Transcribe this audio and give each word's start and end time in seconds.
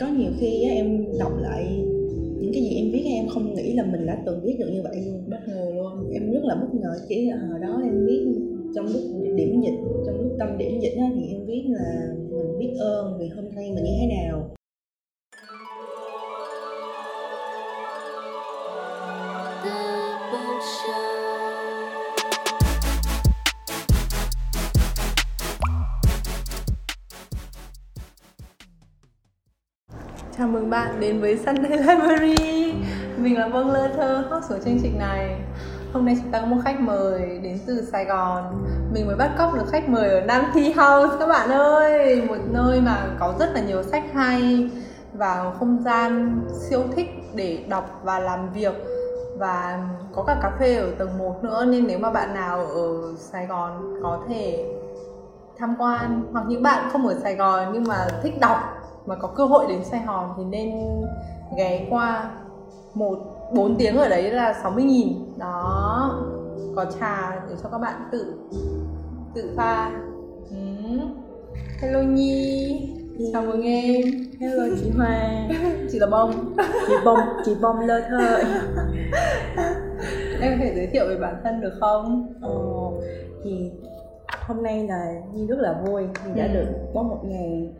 có 0.00 0.06
nhiều 0.18 0.30
khi 0.38 0.62
á, 0.62 0.74
em 0.74 1.04
đọc 1.18 1.32
lại 1.40 1.64
những 2.40 2.52
cái 2.54 2.62
gì 2.62 2.76
em 2.76 2.90
viết 2.92 3.04
em 3.04 3.28
không 3.28 3.54
nghĩ 3.54 3.72
là 3.72 3.84
mình 3.84 4.06
đã 4.06 4.22
từng 4.26 4.40
viết 4.44 4.56
được 4.58 4.70
như 4.72 4.82
vậy 4.82 4.96
luôn 5.06 5.30
bất 5.30 5.48
ngờ 5.48 5.70
luôn. 5.76 6.12
Em 6.12 6.32
rất 6.32 6.44
là 6.44 6.54
bất 6.54 6.74
ngờ 6.74 6.90
chỉ 7.08 7.26
là 7.30 7.36
hồi 7.50 7.60
đó 7.60 7.80
em 7.84 8.06
viết 8.06 8.24
trong 8.74 8.86
lúc 8.86 9.02
điểm 9.36 9.60
dịch 9.62 9.78
trong 10.06 10.20
lúc 10.20 10.32
tâm 10.38 10.58
điểm 10.58 10.80
dịch 10.80 10.94
á, 10.98 11.10
thì 11.14 11.22
em 11.28 11.46
viết 11.46 11.62
là 11.68 12.14
mình 12.30 12.58
biết 12.58 12.74
ơn 12.78 13.18
vì 13.18 13.28
hôm 13.28 13.44
nay 13.54 13.72
mình 13.74 13.84
như 13.84 13.92
thế 14.00 14.06
nào. 14.16 14.54
Chào 30.44 30.50
mừng 30.50 30.70
bạn 30.70 31.00
đến 31.00 31.20
với 31.20 31.36
Sunday 31.36 31.78
Library. 31.78 32.74
Mình 33.16 33.38
là 33.38 33.48
Vâng 33.48 33.70
Lơ 33.70 33.88
Thơ, 33.88 34.24
host 34.30 34.48
của 34.48 34.58
chương 34.64 34.78
trình 34.82 34.98
này. 34.98 35.40
Hôm 35.92 36.04
nay 36.04 36.16
chúng 36.22 36.32
ta 36.32 36.40
có 36.40 36.46
một 36.46 36.56
khách 36.64 36.80
mời 36.80 37.40
đến 37.42 37.58
từ 37.66 37.84
Sài 37.92 38.04
Gòn. 38.04 38.64
Mình 38.92 39.06
mới 39.06 39.16
bắt 39.16 39.30
cóc 39.38 39.54
được 39.54 39.64
khách 39.72 39.88
mời 39.88 40.08
ở 40.08 40.20
Nam 40.20 40.44
Thi 40.54 40.72
House 40.72 41.16
các 41.18 41.26
bạn 41.26 41.50
ơi. 41.50 42.22
Một 42.28 42.36
nơi 42.52 42.80
mà 42.80 43.06
có 43.20 43.34
rất 43.38 43.54
là 43.54 43.60
nhiều 43.60 43.82
sách 43.82 44.02
hay 44.14 44.70
Và 45.12 45.52
không 45.58 45.82
gian 45.84 46.40
siêu 46.68 46.82
thích 46.96 47.08
để 47.34 47.64
đọc 47.68 48.00
và 48.02 48.18
làm 48.18 48.52
việc. 48.52 48.74
Và 49.38 49.78
có 50.14 50.22
cả 50.22 50.36
cà 50.42 50.50
phê 50.60 50.76
ở 50.76 50.90
tầng 50.98 51.18
1 51.18 51.44
nữa 51.44 51.64
Nên 51.64 51.86
nếu 51.86 51.98
mà 51.98 52.10
bạn 52.10 52.34
nào 52.34 52.66
ở 52.66 53.14
Sài 53.18 53.46
Gòn 53.46 54.00
có 54.02 54.18
thể 54.28 54.64
tham 55.58 55.74
quan. 55.78 56.22
Hoặc 56.32 56.44
những 56.48 56.62
bạn 56.62 56.88
không 56.92 57.06
ở 57.06 57.14
Sài 57.22 57.34
Gòn 57.34 57.70
nhưng 57.72 57.84
mà 57.84 58.06
thích 58.22 58.40
đọc 58.40 58.73
mà 59.06 59.14
có 59.14 59.28
cơ 59.28 59.44
hội 59.44 59.66
đến 59.68 59.84
Sài 59.84 60.00
Gòn 60.06 60.34
thì 60.36 60.44
nên 60.44 60.72
ghé 61.58 61.86
qua 61.90 62.30
một 62.94 63.18
bốn 63.54 63.76
tiếng 63.78 63.96
ở 63.96 64.08
đấy 64.08 64.30
là 64.30 64.54
60 64.62 64.84
nghìn. 64.84 65.08
Đó. 65.38 66.20
Có 66.76 66.84
trà 67.00 67.40
để 67.48 67.56
cho 67.62 67.68
các 67.68 67.78
bạn 67.78 68.08
tự 68.12 68.34
tự 69.34 69.50
pha. 69.56 69.90
Ừ. 70.50 70.56
hello 71.80 72.02
nhi. 72.02 72.90
Chào 73.32 73.42
mừng 73.42 73.62
em. 73.62 74.02
hello 74.40 74.64
chị 74.80 74.90
hoa. 74.96 75.48
Chị 75.92 75.98
là 75.98 76.06
bông 76.06 76.54
chị 76.86 76.94
bông 77.04 77.18
chị 77.44 77.54
bông 77.62 77.80
lơ 77.80 78.00
thơ 78.00 78.42
em 80.40 80.52
có 80.52 80.64
thể 80.64 80.72
giới 80.76 80.86
thiệu 80.86 81.04
về 81.08 81.16
bản 81.16 81.40
thân 81.44 81.60
được 81.60 81.72
không? 81.80 82.34
Ờ, 82.42 82.50
thì 83.44 83.70
hôm 84.46 84.62
nay 84.62 84.86
là 84.88 85.14
nhi 85.32 85.46
rất 85.46 85.58
là 85.58 85.80
vui 85.86 86.02
vì 86.24 86.40
đã 86.40 86.46
ừ. 86.46 86.52
được 86.52 86.66
có 86.94 87.02
một 87.02 87.18
ngày 87.24 87.72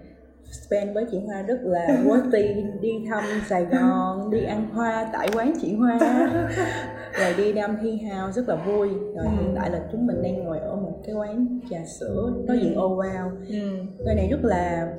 spend 0.53 0.95
với 0.95 1.05
chị 1.11 1.19
Hoa 1.27 1.43
rất 1.43 1.59
là 1.63 1.87
worthy 2.05 2.81
đi 2.81 2.91
thăm 3.09 3.25
Sài 3.49 3.65
Gòn 3.65 4.31
đi 4.31 4.45
ăn 4.45 4.69
hoa 4.71 5.11
tại 5.13 5.29
quán 5.35 5.53
chị 5.61 5.75
Hoa 5.75 5.99
rồi 7.21 7.35
đi 7.37 7.53
đam 7.53 7.77
thi 7.83 7.91
house 7.91 8.33
rất 8.33 8.49
là 8.49 8.57
vui 8.67 8.89
rồi 8.89 9.25
ừ. 9.25 9.31
hiện 9.41 9.55
tại 9.57 9.71
là 9.71 9.81
chúng 9.93 10.07
mình 10.07 10.23
đang 10.23 10.45
ngồi 10.45 10.59
ở 10.59 10.77
một 10.77 11.01
cái 11.07 11.15
quán 11.15 11.61
trà 11.71 11.85
sữa 12.01 12.33
đối 12.47 12.59
diện 12.59 12.79
oh 12.79 12.99
wow 12.99 13.31
ừ. 13.49 13.85
nơi 14.07 14.15
này 14.15 14.29
rất 14.31 14.45
là 14.45 14.93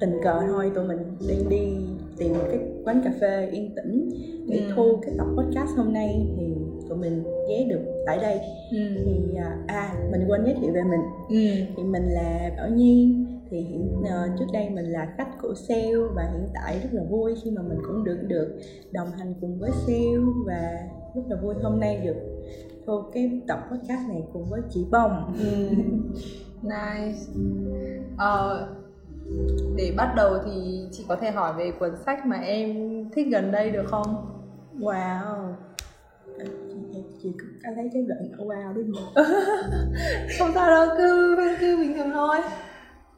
tình 0.00 0.18
cờ 0.24 0.40
thôi 0.48 0.70
tụi 0.74 0.84
mình 0.84 0.98
đang 1.28 1.48
đi 1.48 1.76
tìm 2.18 2.32
một 2.32 2.44
cái 2.50 2.58
quán 2.84 3.00
cà 3.04 3.10
phê 3.20 3.48
yên 3.52 3.74
tĩnh 3.76 4.08
để 4.48 4.58
ừ. 4.58 4.72
thu 4.76 4.98
cái 5.02 5.14
tập 5.18 5.26
podcast 5.36 5.70
hôm 5.76 5.92
nay 5.92 6.26
thì 6.36 6.54
tụi 6.88 6.98
mình 6.98 7.24
ghé 7.48 7.64
được 7.70 7.80
tại 8.06 8.18
đây 8.18 8.40
ừ. 8.70 8.78
thì 9.04 9.36
à, 9.36 9.56
à 9.66 9.94
mình 10.12 10.24
quên 10.28 10.44
giới 10.44 10.54
thiệu 10.60 10.72
về 10.72 10.82
mình 10.82 11.00
ừ. 11.28 11.64
thì 11.76 11.82
mình 11.82 12.02
là 12.06 12.50
bảo 12.56 12.68
nhi 12.68 13.14
thì 13.54 13.60
hiện 13.60 14.00
uh, 14.00 14.38
trước 14.38 14.44
đây 14.52 14.70
mình 14.70 14.84
là 14.84 15.14
khách 15.16 15.28
của 15.42 15.54
sale 15.68 15.96
và 16.14 16.22
hiện 16.22 16.48
tại 16.54 16.80
rất 16.82 16.88
là 16.92 17.02
vui 17.10 17.34
khi 17.44 17.50
mà 17.50 17.62
mình 17.62 17.78
cũng 17.86 18.04
được 18.04 18.18
được 18.26 18.58
đồng 18.92 19.10
hành 19.10 19.34
cùng 19.40 19.58
với 19.58 19.70
sale 19.86 20.16
và 20.46 20.78
rất 21.14 21.22
là 21.28 21.36
vui 21.42 21.54
hôm 21.62 21.80
nay 21.80 22.00
được 22.04 22.16
thu 22.86 23.02
cái 23.12 23.40
tập 23.48 23.58
podcast 23.70 24.08
này 24.08 24.22
cùng 24.32 24.44
với 24.50 24.60
chị 24.70 24.86
bông 24.90 25.34
ừ. 25.40 25.68
nice. 26.62 27.18
Uh, 28.14 28.68
để 29.76 29.94
bắt 29.96 30.12
đầu 30.16 30.38
thì 30.44 30.86
chị 30.92 31.04
có 31.08 31.16
thể 31.16 31.30
hỏi 31.30 31.52
về 31.58 31.72
cuốn 31.80 31.90
sách 32.06 32.26
mà 32.26 32.36
em 32.36 32.76
thích 33.10 33.26
gần 33.30 33.52
đây 33.52 33.70
được 33.70 33.84
không? 33.86 34.26
Wow. 34.78 35.54
Chị, 37.22 37.32
cứ 37.38 37.46
lấy 37.76 37.90
cái 37.92 38.02
đoạn 38.08 38.48
wow 38.48 38.74
đi 38.74 38.82
mà 38.82 39.22
không 40.38 40.50
sao 40.54 40.70
đâu 40.70 40.86
cứ 40.96 41.36
cứ 41.60 41.76
bình 41.76 41.94
thường 41.96 42.10
thôi 42.14 42.36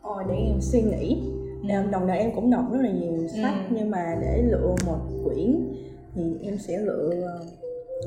Ồ, 0.07 0.23
để 0.29 0.35
em 0.35 0.61
suy 0.61 0.83
nghĩ 0.83 1.23
ừ. 1.69 1.91
đồng 1.91 2.07
thời 2.07 2.19
em 2.19 2.35
cũng 2.35 2.51
đọc 2.51 2.65
rất 2.73 2.79
là 2.83 2.91
nhiều 2.91 3.29
sách 3.29 3.55
ừ. 3.55 3.75
nhưng 3.75 3.91
mà 3.91 4.19
để 4.21 4.43
lựa 4.43 4.75
một 4.87 4.99
quyển 5.25 5.69
thì 6.15 6.23
em 6.43 6.59
sẽ 6.59 6.79
lựa 6.79 7.11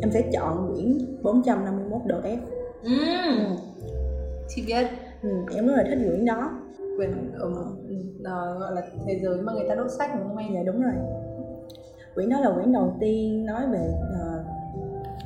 em 0.02 0.12
sẽ 0.12 0.30
chọn 0.34 0.74
quyển 0.74 0.98
451 1.24 2.02
độ 2.06 2.18
F 2.22 2.38
ừ. 2.84 2.92
ừ. 3.38 3.56
chị 4.48 4.64
biết 4.68 4.88
ừ, 5.24 5.30
em 5.56 5.68
rất 5.68 5.74
là 5.76 5.84
thích 5.84 6.00
quyển 6.08 6.26
đó 6.26 6.52
quyển 6.98 7.32
ở 7.38 7.48
uh, 7.48 8.60
gọi 8.60 8.76
là 8.76 8.82
thế 9.06 9.20
giới 9.24 9.42
mà 9.42 9.54
người 9.54 9.66
ta 9.70 9.76
đốt 9.76 9.92
sách 9.92 10.12
đúng 10.18 10.28
không 10.28 10.38
em? 10.38 10.54
Dạ 10.54 10.64
đúng 10.64 10.82
rồi 10.82 10.94
quyển 12.16 12.30
đó 12.30 12.40
là 12.40 12.52
quyển 12.56 12.74
đầu 12.74 12.96
tiên 13.00 13.46
nói 13.46 13.62
về 13.72 13.94
uh, 14.02 14.46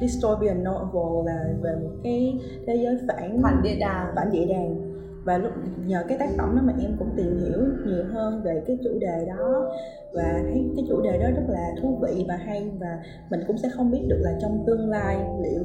dystopian 0.01 0.63
novel 0.63 1.25
là 1.25 1.43
về 1.61 1.75
một 1.83 1.91
cái 2.03 2.39
thế 2.67 2.75
giới 2.75 2.97
phản 3.07 3.41
phản 3.43 3.61
địa 3.63 3.75
đàng 3.79 4.13
phản 4.15 4.31
địa 4.31 4.45
đàng 4.45 4.82
và 5.23 5.37
lúc, 5.37 5.51
nhờ 5.85 6.03
cái 6.07 6.17
tác 6.17 6.29
phẩm 6.37 6.55
đó 6.55 6.61
mà 6.65 6.73
em 6.79 6.95
cũng 6.99 7.09
tìm 7.17 7.39
hiểu 7.39 7.59
nhiều 7.85 8.03
hơn 8.13 8.41
về 8.43 8.63
cái 8.67 8.77
chủ 8.83 8.99
đề 8.99 9.25
đó. 9.27 9.71
Và 10.13 10.43
thấy 10.43 10.71
cái 10.75 10.85
chủ 10.89 11.01
đề 11.01 11.17
đó 11.17 11.29
rất 11.35 11.43
là 11.47 11.71
thú 11.81 11.99
vị 12.01 12.25
và 12.27 12.35
hay 12.35 12.71
và 12.79 12.99
mình 13.29 13.39
cũng 13.47 13.57
sẽ 13.57 13.69
không 13.75 13.91
biết 13.91 14.01
được 14.07 14.19
là 14.21 14.31
trong 14.41 14.63
tương 14.67 14.89
lai 14.89 15.17
liệu 15.43 15.63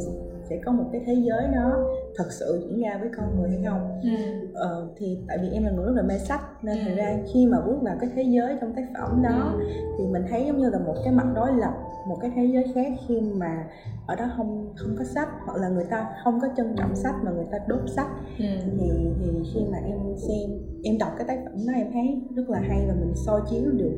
sẽ 0.50 0.60
có 0.64 0.72
một 0.72 0.84
cái 0.92 1.02
thế 1.06 1.14
giới 1.14 1.42
đó 1.54 1.84
thật 2.16 2.26
sự 2.30 2.60
diễn 2.60 2.82
ra 2.82 2.98
với 3.00 3.10
con 3.16 3.40
người 3.40 3.50
hay 3.50 3.62
không 3.64 4.00
ừ. 4.02 4.10
ờ, 4.54 4.88
thì 4.96 5.18
tại 5.28 5.38
vì 5.42 5.48
em 5.50 5.64
là 5.64 5.70
người 5.70 5.84
rất 5.84 5.92
là 5.96 6.02
mê 6.02 6.18
sách 6.18 6.40
nên 6.62 6.78
ừ. 6.78 6.82
thành 6.84 6.96
ra 6.96 7.18
khi 7.32 7.46
mà 7.46 7.60
bước 7.60 7.78
vào 7.82 7.96
cái 8.00 8.10
thế 8.14 8.22
giới 8.22 8.56
trong 8.60 8.74
tác 8.74 8.84
phẩm 8.94 9.22
đó 9.22 9.54
ừ. 9.58 9.64
thì 9.98 10.06
mình 10.06 10.22
thấy 10.30 10.44
giống 10.46 10.58
như 10.58 10.70
là 10.70 10.78
một 10.78 10.94
cái 11.04 11.12
mặt 11.12 11.26
đối 11.34 11.52
lập 11.52 11.72
một 12.08 12.18
cái 12.20 12.30
thế 12.36 12.44
giới 12.44 12.64
khác 12.74 12.92
khi 13.08 13.20
mà 13.20 13.64
ở 14.06 14.14
đó 14.16 14.30
không 14.36 14.72
không 14.76 14.96
có 14.98 15.04
sách 15.04 15.28
hoặc 15.46 15.56
là 15.60 15.68
người 15.68 15.84
ta 15.84 16.06
không 16.24 16.40
có 16.40 16.48
trân 16.56 16.76
trọng 16.76 16.96
sách 16.96 17.14
mà 17.24 17.30
người 17.30 17.46
ta 17.50 17.58
đốt 17.68 17.80
sách 17.96 18.08
ừ. 18.38 18.44
thì 18.78 18.90
thì 19.20 19.42
khi 19.54 19.60
mà 19.70 19.78
em 19.78 19.98
xem 20.16 20.50
em 20.84 20.98
đọc 20.98 21.12
cái 21.18 21.26
tác 21.28 21.38
phẩm 21.44 21.66
đó 21.66 21.72
em 21.76 21.92
thấy 21.92 22.22
rất 22.36 22.50
là 22.50 22.58
hay 22.58 22.84
và 22.88 22.94
mình 22.94 23.12
soi 23.26 23.40
chiếu 23.50 23.70
được 23.70 23.92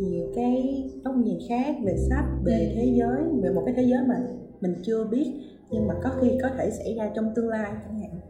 nhiều 0.00 0.26
cái 0.34 0.84
góc 1.04 1.16
nhìn 1.16 1.38
khác 1.48 1.76
về 1.84 1.96
sách 2.10 2.24
về 2.44 2.58
ừ. 2.58 2.74
thế 2.76 2.92
giới 2.98 3.22
về 3.42 3.50
một 3.50 3.62
cái 3.66 3.74
thế 3.74 3.82
giới 3.82 4.00
mà 4.08 4.14
mình 4.60 4.74
chưa 4.82 5.04
biết 5.04 5.32
nhưng 5.70 5.88
mà 5.88 5.94
có 6.02 6.10
khi 6.20 6.38
có 6.42 6.48
thể 6.58 6.70
xảy 6.70 6.94
ra 6.94 7.10
trong 7.14 7.32
tương 7.34 7.48
lai 7.48 7.72
chẳng 7.84 8.00
hạn. 8.00 8.20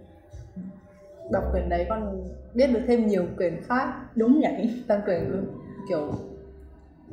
Đọc 1.30 1.44
quyển 1.52 1.68
đấy 1.68 1.86
con 1.88 2.30
biết 2.54 2.66
được 2.66 2.80
thêm 2.86 3.06
nhiều 3.06 3.24
quyển 3.36 3.62
khác 3.62 3.94
đúng 4.14 4.40
vậy. 4.40 4.70
Tăng 4.88 5.00
quyển 5.04 5.46
kiểu 5.88 6.12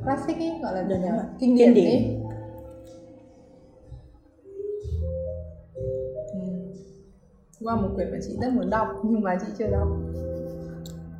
classic 0.04 0.36
ấy 0.36 0.52
gọi 0.62 0.74
là 0.74 0.82
đúng 0.82 1.02
rồi. 1.02 1.20
kinh 1.40 1.56
điển, 1.56 1.74
điển. 1.74 1.84
ấy. 1.84 2.16
Ừ. 6.32 6.38
qua 7.60 7.76
một 7.76 7.88
quyển 7.94 8.10
mà 8.12 8.18
chị 8.28 8.36
rất 8.42 8.52
muốn 8.52 8.70
đọc 8.70 8.88
nhưng 9.04 9.20
mà 9.20 9.38
chị 9.40 9.46
chưa 9.58 9.66
đọc. 9.70 9.88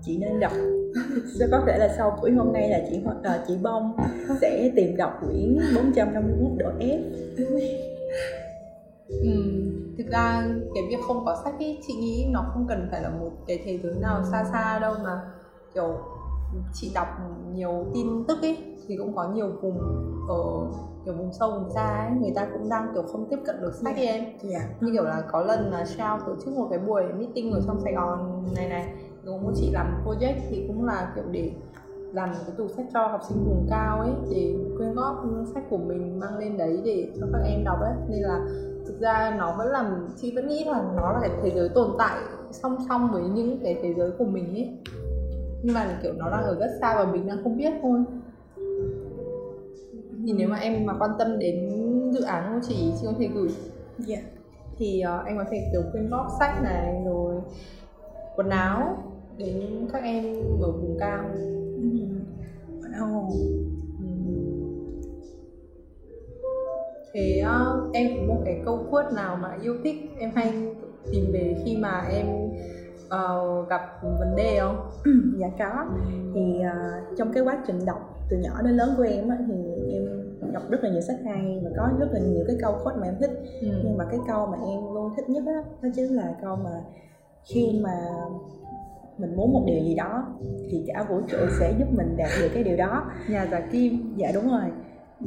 Chị 0.03 0.19
nên 0.19 0.41
đọc. 0.41 0.53
Sẽ 1.39 1.47
có 1.51 1.63
thể 1.67 1.79
là 1.79 1.95
sau 1.97 2.19
buổi 2.21 2.31
hôm 2.31 2.53
nay 2.53 2.69
là 2.69 2.81
chị 2.91 3.01
uh, 3.07 3.47
chị 3.49 3.55
bông 3.63 3.97
sẽ 4.41 4.71
tìm 4.77 4.97
đọc 4.97 5.21
quyển 5.21 5.59
451 5.75 6.51
độ 6.59 6.71
F 6.79 7.98
ừ, 9.09 9.31
thực 9.99 10.07
ra 10.11 10.49
cái 10.75 10.87
việc 10.89 10.99
không 11.07 11.25
có 11.25 11.37
sách 11.45 11.55
ý, 11.59 11.79
chị 11.87 11.95
nghĩ 11.95 12.27
nó 12.31 12.45
không 12.53 12.67
cần 12.69 12.89
phải 12.91 13.03
là 13.03 13.11
một 13.11 13.31
cái 13.47 13.63
thế 13.65 13.79
giới 13.83 13.95
nào 14.01 14.23
xa 14.33 14.45
xa 14.53 14.79
đâu 14.79 14.95
mà 15.05 15.21
kiểu 15.75 15.99
chị 16.73 16.91
đọc 16.95 17.07
nhiều 17.53 17.87
tin 17.95 18.25
tức 18.29 18.39
ấy 18.43 18.57
thì 18.87 18.97
cũng 18.97 19.17
có 19.17 19.29
nhiều 19.29 19.49
vùng 19.63 19.79
ở 20.29 20.71
kiểu 21.05 21.15
vùng 21.15 21.33
sâu 21.33 21.51
vùng 21.51 21.71
xa 21.75 22.07
ấy 22.09 22.21
người 22.21 22.33
ta 22.35 22.47
cũng 22.53 22.69
đang 22.69 22.91
kiểu 22.95 23.03
không 23.03 23.27
tiếp 23.31 23.39
cận 23.47 23.61
được 23.61 23.75
sách 23.75 23.97
yeah. 23.97 24.09
em 24.09 24.25
yeah. 24.51 24.83
như 24.83 24.93
kiểu 24.93 25.05
là 25.05 25.23
có 25.33 25.43
lần 25.43 25.71
là 25.71 25.85
Shell 25.85 26.21
tổ 26.27 26.37
chức 26.45 26.55
một 26.55 26.67
cái 26.71 26.79
buổi 26.79 27.03
meeting 27.19 27.53
ở 27.53 27.61
trong 27.67 27.81
Sài 27.81 27.93
Gòn 27.93 28.45
này 28.55 28.69
này 28.69 28.87
một 29.25 29.53
chị 29.55 29.71
làm 29.73 29.87
project 30.05 30.35
thì 30.51 30.65
cũng 30.69 30.85
là 30.85 31.13
kiểu 31.15 31.25
để 31.31 31.53
làm 32.13 32.29
cái 32.33 32.55
tủ 32.59 32.69
sách 32.69 32.87
cho 32.95 33.07
học 33.07 33.21
sinh 33.29 33.45
vùng 33.45 33.67
cao 33.71 34.01
ấy 34.01 34.11
để 34.31 34.55
quyên 35.15 35.35
góp 35.35 35.47
sách 35.55 35.65
của 35.71 35.77
mình 35.77 36.19
mang 36.21 36.39
lên 36.39 36.57
đấy 36.57 36.81
để 36.85 37.09
cho 37.21 37.27
các 37.33 37.39
em 37.39 37.65
đọc 37.65 37.79
ấy. 37.81 37.93
Nên 38.09 38.23
là 38.23 38.47
thực 38.87 39.01
ra 39.01 39.35
nó 39.39 39.55
vẫn 39.59 39.69
làm 39.69 40.07
chị 40.17 40.33
vẫn 40.35 40.49
nghĩ 40.49 40.65
là 40.65 40.83
nó 40.97 41.13
là 41.13 41.21
cái 41.21 41.31
thế 41.43 41.51
giới 41.55 41.69
tồn 41.69 41.91
tại 41.99 42.19
song 42.51 42.77
song 42.89 43.09
với 43.13 43.23
những 43.23 43.61
cái 43.63 43.79
thế 43.83 43.95
giới 43.95 44.11
của 44.19 44.25
mình 44.25 44.55
ấy. 44.55 44.79
Nhưng 45.63 45.75
mà 45.75 45.99
kiểu 46.03 46.13
nó 46.13 46.31
đang 46.31 46.43
ở 46.43 46.57
rất 46.61 46.71
xa 46.81 47.05
và 47.05 47.13
mình 47.13 47.27
đang 47.27 47.43
không 47.43 47.57
biết 47.57 47.73
thôi. 47.83 48.05
Thì 50.27 50.33
nếu 50.33 50.49
mà 50.49 50.57
em 50.57 50.87
mà 50.87 50.95
quan 50.99 51.11
tâm 51.19 51.39
đến 51.39 51.71
dự 52.13 52.23
án 52.23 52.55
của 52.55 52.67
chị 52.69 52.93
chị 53.01 53.07
có 53.07 53.13
thể 53.19 53.29
gửi. 53.35 53.49
Yeah. 54.09 54.23
Dạ. 54.25 54.31
thì 54.77 55.03
uh, 55.05 55.27
anh 55.27 55.39
có 55.39 55.45
thể 55.51 55.69
kiểu 55.73 55.83
quyên 55.93 56.09
góp 56.09 56.27
sách 56.39 56.63
này 56.63 57.03
rồi 57.05 57.35
quần 58.37 58.49
áo 58.49 58.97
đến 59.37 59.89
các 59.93 60.03
em 60.03 60.25
ở 60.61 60.73
vùng 60.73 60.97
cao 61.01 61.25
wow. 67.15 67.91
em 67.93 68.11
có 68.17 68.35
một 68.35 68.43
cái 68.45 68.63
câu 68.65 68.87
quote 68.91 69.09
nào 69.17 69.37
mà 69.43 69.57
yêu 69.63 69.75
thích 69.85 69.97
em 70.19 70.31
hay 70.35 70.53
tìm 71.13 71.25
về 71.33 71.57
khi 71.65 71.77
mà 71.77 72.09
em 72.13 72.27
uh, 73.07 73.69
gặp 73.69 73.81
vấn 74.03 74.37
đề 74.37 74.59
không? 74.61 74.91
dạ 75.39 75.49
có 75.59 75.87
thì 76.35 76.61
uh, 76.61 77.19
trong 77.19 77.33
cái 77.33 77.43
quá 77.43 77.63
trình 77.67 77.79
đọc 77.87 78.19
từ 78.31 78.37
nhỏ 78.37 78.63
đến 78.63 78.77
lớn 78.77 78.95
của 78.97 79.03
em 79.03 79.29
á, 79.29 79.37
thì 79.49 79.55
em 79.93 80.53
đọc 80.53 80.63
rất 80.71 80.85
là 80.85 80.91
nhiều 80.91 81.01
sách 81.01 81.17
hay 81.25 81.61
và 81.65 81.71
có 81.77 81.89
rất 81.99 82.09
là 82.13 82.21
nhiều 82.21 82.45
cái 82.47 82.57
câu 82.61 82.75
quote 82.85 82.97
mà 82.97 83.07
em 83.07 83.15
thích 83.21 83.31
ừ. 83.61 83.69
nhưng 83.85 83.97
mà 83.97 84.05
cái 84.11 84.21
câu 84.29 84.47
mà 84.47 84.59
em 84.69 84.95
luôn 84.95 85.13
thích 85.17 85.29
nhất 85.29 85.43
á 85.47 85.63
đó 85.83 85.89
chính 85.95 86.17
là 86.17 86.35
câu 86.43 86.57
mà 86.57 86.71
khi 87.45 87.81
mà 87.83 87.99
mình 89.19 89.37
muốn 89.37 89.53
một 89.53 89.63
điều 89.67 89.85
gì 89.85 89.95
đó 89.95 90.25
thì 90.71 90.85
cả 90.87 91.07
vũ 91.09 91.21
trụ 91.29 91.39
sẽ 91.61 91.75
giúp 91.79 91.87
mình 91.91 92.17
đạt 92.17 92.31
được 92.41 92.49
cái 92.55 92.65
điều 92.65 92.77
đó 92.77 93.05
nhà 93.29 93.49
giả 93.51 93.61
kim 93.73 94.15
dạ 94.17 94.31
đúng 94.35 94.51
rồi 94.51 94.71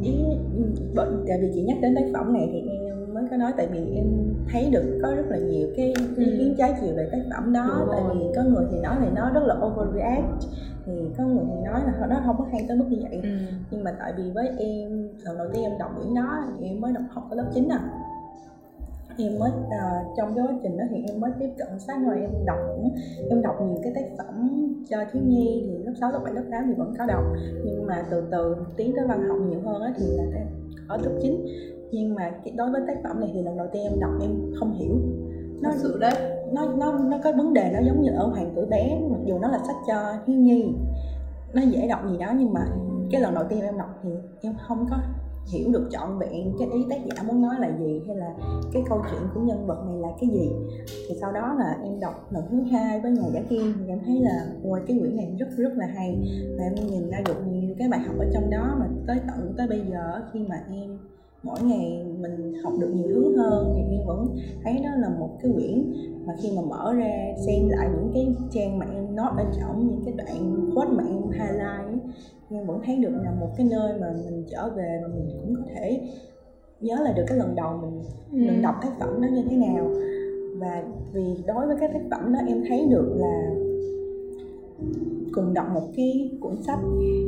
ý 0.02 0.24
tại 1.28 1.38
vì 1.42 1.52
chị 1.54 1.62
nhắc 1.62 1.78
đến 1.82 1.96
tác 1.96 2.06
phẩm 2.14 2.34
này 2.34 2.50
thì 2.52 2.60
em 2.60 3.14
mới 3.14 3.24
có 3.32 3.38
nói 3.38 3.52
tại 3.58 3.68
vì 3.72 3.96
em 3.96 4.06
thấy 4.52 4.70
được 4.72 5.00
có 5.04 5.16
rất 5.16 5.26
là 5.30 5.38
nhiều 5.38 5.68
cái 5.78 5.94
ý 6.18 6.26
kiến 6.38 6.50
ừ. 6.50 6.56
trái 6.58 6.74
chiều 6.82 6.96
về 6.96 7.10
tác 7.12 7.20
phẩm 7.30 7.54
đó 7.54 7.66
đúng 7.80 7.90
tại 7.92 8.02
rồi. 8.04 8.16
vì 8.16 8.26
có 8.36 8.44
người 8.44 8.66
thì 8.72 8.80
nói 8.80 8.96
là 9.02 9.10
nó 9.16 9.32
rất 9.34 9.44
là 9.44 9.56
overreact 9.66 10.46
thì 10.86 10.94
có 11.18 11.24
người 11.24 11.46
thì 11.50 11.66
nói 11.66 11.82
là 11.86 12.08
nó 12.10 12.22
không 12.26 12.36
có 12.38 12.46
hay 12.52 12.66
tới 12.68 12.78
mức 12.78 12.86
như 12.90 12.98
vậy 13.02 13.20
ừ. 13.24 13.30
nhưng 13.72 13.84
mà 13.84 13.96
tại 14.00 14.14
vì 14.18 14.32
với 14.32 14.50
em 14.58 15.10
lần 15.24 15.38
đầu 15.38 15.48
tiên 15.54 15.64
em 15.64 15.78
đọc 15.80 15.92
quyển 15.98 16.16
đó 16.16 16.44
thì 16.60 16.66
em 16.68 16.82
mới 16.82 16.94
đọc 16.94 17.04
học 17.10 17.28
ở 17.30 17.36
lớp 17.36 17.46
9 17.54 17.68
à 17.70 17.80
em 19.24 19.40
mới 19.40 19.52
uh, 19.52 20.18
trong 20.18 20.36
cái 20.36 20.46
quá 20.48 20.54
trình 20.64 20.78
đó 20.78 20.84
thì 20.90 20.98
em 21.08 21.20
mới 21.20 21.32
tiếp 21.40 21.50
cận 21.58 21.80
sách 21.80 21.98
rồi 22.06 22.16
em 22.22 22.30
đọc 22.46 22.60
em 23.30 23.42
đọc 23.42 23.56
nhiều 23.62 23.80
cái 23.84 23.92
tác 23.96 24.06
phẩm 24.18 24.50
cho 24.90 24.98
thiếu 25.12 25.24
nhi 25.26 25.64
thì 25.66 25.84
lớp 25.86 25.94
6, 26.00 26.12
lớp 26.12 26.20
7, 26.24 26.34
lớp 26.34 26.44
8 26.52 26.64
thì 26.68 26.74
vẫn 26.74 26.94
có 26.98 27.06
đọc. 27.06 27.24
Nhưng 27.66 27.86
mà 27.88 28.06
từ 28.12 28.24
từ 28.32 28.56
tiến 28.78 28.94
tới 28.96 29.08
văn 29.08 29.30
học 29.30 29.38
nhiều 29.50 29.60
hơn 29.66 29.82
á 29.82 29.94
thì 29.98 30.06
là 30.18 30.24
ở 30.88 30.98
lớp 30.98 31.12
9 31.22 31.46
nhưng 31.92 32.16
mà 32.16 32.32
đối 32.56 32.72
với 32.72 32.82
tác 32.88 32.98
phẩm 33.04 33.20
này 33.20 33.32
thì 33.34 33.44
lần 33.44 33.58
đầu 33.58 33.68
tiên 33.72 33.84
em 33.84 34.00
đọc 34.00 34.12
em 34.22 34.32
không 34.60 34.74
hiểu. 34.74 34.96
Nó 35.62 35.70
Thật 35.72 35.78
sự 35.82 35.98
đấy. 36.00 36.14
nó 36.52 36.66
nó 36.66 37.00
nó 37.00 37.18
có 37.24 37.32
vấn 37.32 37.54
đề 37.54 37.72
nó 37.74 37.80
giống 37.80 38.02
như 38.02 38.12
ở 38.12 38.28
hoàng 38.28 38.54
tử 38.56 38.66
bé 38.66 39.00
mặc 39.12 39.20
dù 39.26 39.40
nó 39.40 39.48
là 39.48 39.60
sách 39.68 39.76
cho 39.88 40.14
thiếu 40.26 40.36
nhi 40.36 40.74
nó 41.54 41.62
dễ 41.62 41.88
đọc 41.88 42.00
gì 42.12 42.18
đó 42.18 42.34
nhưng 42.38 42.54
mà 42.54 42.68
cái 43.12 43.22
lần 43.22 43.34
đầu 43.34 43.44
tiên 43.50 43.62
em 43.62 43.78
đọc 43.78 44.00
thì 44.04 44.10
em 44.42 44.54
không 44.68 44.86
có 44.90 44.98
hiểu 45.46 45.72
được 45.72 45.90
trọn 45.92 46.20
vẹn 46.20 46.54
cái 46.60 46.68
ý 46.74 46.86
tác 46.90 46.98
giả 47.06 47.24
muốn 47.24 47.42
nói 47.42 47.56
là 47.60 47.78
gì 47.80 48.02
hay 48.08 48.16
là 48.16 48.34
cái 48.74 48.84
câu 48.90 49.02
chuyện 49.12 49.22
của 49.34 49.42
nhân 49.42 49.68
vật 49.68 49.84
này 49.88 49.98
là 50.00 50.10
cái 50.22 50.30
gì. 50.30 50.52
Thì 51.08 51.16
sau 51.22 51.32
đó 51.32 51.56
là 51.60 51.78
em 51.84 52.00
đọc 52.00 52.28
lần 52.32 52.44
thứ 52.52 52.62
hai 52.62 53.02
với 53.02 53.12
nhà 53.12 53.30
giả 53.34 53.42
kim. 53.50 53.74
Thì 53.80 53.88
em 53.88 54.00
thấy 54.06 54.20
là 54.20 54.46
ngoài 54.64 54.82
cái 54.88 54.98
quyển 55.00 55.16
này 55.16 55.36
rất 55.40 55.48
rất 55.58 55.74
là 55.76 55.86
hay. 55.86 56.18
Và 56.58 56.64
em 56.64 56.76
nhìn 56.76 57.10
ra 57.10 57.18
được 57.26 57.48
nhiều 57.52 57.76
cái 57.80 57.90
bài 57.90 58.00
học 58.00 58.16
ở 58.20 58.26
trong 58.34 58.50
đó 58.50 58.76
mà 58.80 58.86
tới 59.08 59.20
tận 59.28 59.54
tới 59.58 59.68
bây 59.68 59.82
giờ 59.92 60.22
khi 60.34 60.40
mà 60.50 60.56
em 60.70 60.98
mỗi 61.44 61.62
ngày 61.64 62.06
mình 62.20 62.54
học 62.64 62.74
được 62.80 62.90
nhiều 62.94 63.08
thứ 63.08 63.38
hơn 63.38 63.74
thì 63.76 63.98
em 63.98 64.08
vẫn 64.08 64.38
thấy 64.64 64.74
đó 64.84 64.90
là 64.98 65.10
một 65.10 65.30
cái 65.42 65.52
quyển 65.56 65.94
mà 66.26 66.34
khi 66.42 66.50
mà 66.56 66.62
mở 66.62 66.94
ra 66.94 67.34
xem 67.46 67.70
lại 67.70 67.90
những 67.96 68.12
cái 68.14 68.36
trang 68.52 68.80
mà 68.80 68.86
em 68.94 69.16
note 69.16 69.44
ở 69.44 69.46
trong 69.60 69.88
những 69.88 70.02
cái 70.06 70.14
đoạn 70.18 70.72
quote 70.76 70.92
mà 70.92 71.04
em 71.04 71.22
highlight 71.32 72.04
em 72.50 72.66
vẫn 72.66 72.80
thấy 72.86 72.98
được 72.98 73.12
là 73.24 73.32
một 73.32 73.50
cái 73.58 73.68
nơi 73.72 73.94
mà 74.02 74.14
mình 74.26 74.46
trở 74.52 74.70
về 74.76 75.00
và 75.02 75.08
mình 75.08 75.30
cũng 75.42 75.56
có 75.56 75.62
thể 75.76 76.02
nhớ 76.82 76.96
lại 77.04 77.14
được 77.14 77.24
cái 77.28 77.38
lần 77.38 77.56
đầu 77.56 77.78
mình 77.82 78.02
ừ. 78.32 78.38
mình 78.52 78.62
đọc 78.62 78.76
tác 78.82 78.90
phẩm 79.00 79.22
đó 79.22 79.28
như 79.34 79.44
thế 79.50 79.58
nào 79.58 79.92
và 80.60 80.84
vì 81.14 81.44
đối 81.48 81.68
với 81.68 81.76
cái 81.80 81.90
tác 81.94 82.02
phẩm 82.12 82.34
đó 82.34 82.40
em 82.48 82.64
thấy 82.70 82.88
được 82.90 83.16
là 83.18 83.52
cùng 85.34 85.54
đọc 85.54 85.66
một 85.74 85.90
cái 85.96 86.32
cuốn 86.42 86.56
sách 86.68 86.80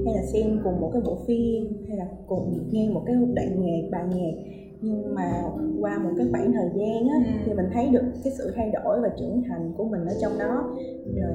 hay 0.06 0.16
là 0.16 0.22
xem 0.34 0.60
cùng 0.64 0.82
một 0.82 0.90
cái 0.94 1.02
bộ 1.06 1.18
phim 1.28 1.86
hay 1.88 1.98
là 1.98 2.06
cùng 2.28 2.60
nghe 2.72 2.90
một 2.90 3.04
cái 3.06 3.16
đoạn 3.36 3.62
nhạc 3.62 3.90
bài 3.92 4.04
nhạc 4.16 4.44
nhưng 4.82 5.16
mà 5.16 5.44
qua 5.80 6.00
một 6.00 6.10
cái 6.18 6.28
khoảng 6.32 6.54
thời 6.54 6.70
gian 6.76 7.08
á 7.08 7.16
ừ. 7.26 7.32
thì 7.46 7.54
mình 7.54 7.66
thấy 7.74 7.90
được 7.90 8.04
cái 8.24 8.34
sự 8.38 8.52
thay 8.56 8.72
đổi 8.72 9.02
và 9.02 9.10
trưởng 9.20 9.44
thành 9.50 9.74
của 9.78 9.84
mình 9.84 10.06
ở 10.06 10.14
trong 10.22 10.38
đó 10.40 10.76
rồi 11.16 11.34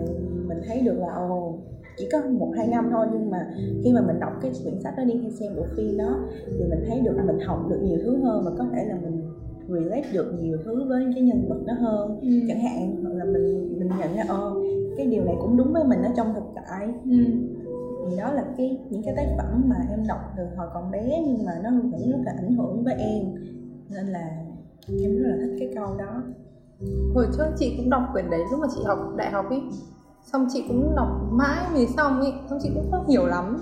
mình 0.49 0.59
thấy 0.67 0.81
được 0.81 0.99
là 0.99 1.09
ồ 1.15 1.59
chỉ 1.97 2.09
có 2.13 2.19
một 2.31 2.53
hai 2.57 2.67
năm 2.69 2.89
thôi 2.91 3.07
nhưng 3.13 3.31
mà 3.31 3.51
khi 3.85 3.93
mà 3.93 4.01
mình 4.07 4.21
đọc 4.21 4.33
cái 4.43 4.51
quyển 4.65 4.81
sách 4.83 4.95
đó 4.97 5.05
đi 5.05 5.15
hay 5.23 5.31
xem 5.31 5.53
bộ 5.57 5.63
phim 5.77 5.99
đó 5.99 6.19
thì 6.47 6.65
mình 6.71 6.81
thấy 6.89 7.01
được 7.01 7.13
là 7.17 7.25
mình 7.25 7.39
học 7.39 7.67
được 7.71 7.79
nhiều 7.83 7.99
thứ 8.05 8.17
hơn 8.17 8.43
và 8.45 8.51
có 8.59 8.67
thể 8.75 8.85
là 8.85 8.99
mình 9.03 9.23
relate 9.69 10.13
được 10.13 10.35
nhiều 10.41 10.59
thứ 10.65 10.89
với 10.89 11.05
cái 11.15 11.23
nhân 11.23 11.49
vật 11.49 11.59
đó 11.67 11.75
hơn 11.75 12.21
ừ. 12.21 12.29
chẳng 12.49 12.61
hạn 12.61 12.97
hoặc 13.03 13.15
là 13.15 13.25
mình 13.25 13.79
mình 13.79 13.89
nhận 13.99 14.17
ra 14.17 14.25
ồ 14.29 14.63
cái 14.99 15.07
điều 15.07 15.25
này 15.25 15.37
cũng 15.41 15.57
đúng 15.57 15.73
với 15.73 15.85
mình 15.85 16.03
ở 16.03 16.11
trong 16.17 16.35
thực 16.35 16.45
tại. 16.55 16.89
Ừ. 17.05 17.25
thì 18.11 18.17
đó 18.17 18.33
là 18.33 18.45
cái 18.57 18.81
những 18.91 19.03
cái 19.05 19.15
tác 19.17 19.27
phẩm 19.39 19.65
mà 19.67 19.77
em 19.91 20.07
đọc 20.09 20.19
từ 20.37 20.45
hồi 20.57 20.69
còn 20.75 20.91
bé 20.91 21.23
nhưng 21.27 21.47
mà 21.47 21.53
nó 21.63 21.71
vẫn 21.71 22.11
rất 22.11 22.19
là 22.25 22.33
ảnh 22.37 22.57
hưởng 22.57 22.85
với 22.85 22.95
em. 22.95 23.23
Nên 23.91 24.07
là 24.07 24.31
em 25.03 25.19
rất 25.19 25.29
là 25.29 25.37
thích 25.41 25.57
cái 25.59 25.73
câu 25.75 25.97
đó. 25.99 26.23
Hồi 27.15 27.27
trước 27.37 27.47
chị 27.57 27.75
cũng 27.77 27.91
đọc 27.91 28.03
quyển 28.13 28.31
đấy 28.31 28.41
lúc 28.51 28.61
mà 28.61 28.67
chị 28.75 28.81
học 28.85 28.99
đại 29.17 29.31
học 29.31 29.51
ấy 29.51 29.63
xong 30.23 30.47
chị 30.53 30.65
cũng 30.69 30.97
đọc 30.97 31.09
mãi 31.31 31.65
mới 31.75 31.87
xong 31.87 32.21
ấy 32.21 32.33
xong 32.51 32.59
chị 32.63 32.71
cũng 32.75 32.91
không 32.91 33.07
hiểu 33.07 33.27
lắm. 33.27 33.61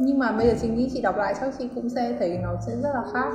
Nhưng 0.00 0.18
mà 0.18 0.32
bây 0.32 0.46
giờ 0.46 0.54
chị 0.60 0.68
nghĩ 0.68 0.90
chị 0.92 1.00
đọc 1.00 1.16
lại 1.16 1.34
chắc 1.40 1.54
chị 1.58 1.68
cũng 1.74 1.88
sẽ 1.88 2.16
thấy 2.18 2.38
nó 2.42 2.56
sẽ 2.66 2.76
rất 2.76 2.90
là 2.94 3.02
khác. 3.12 3.32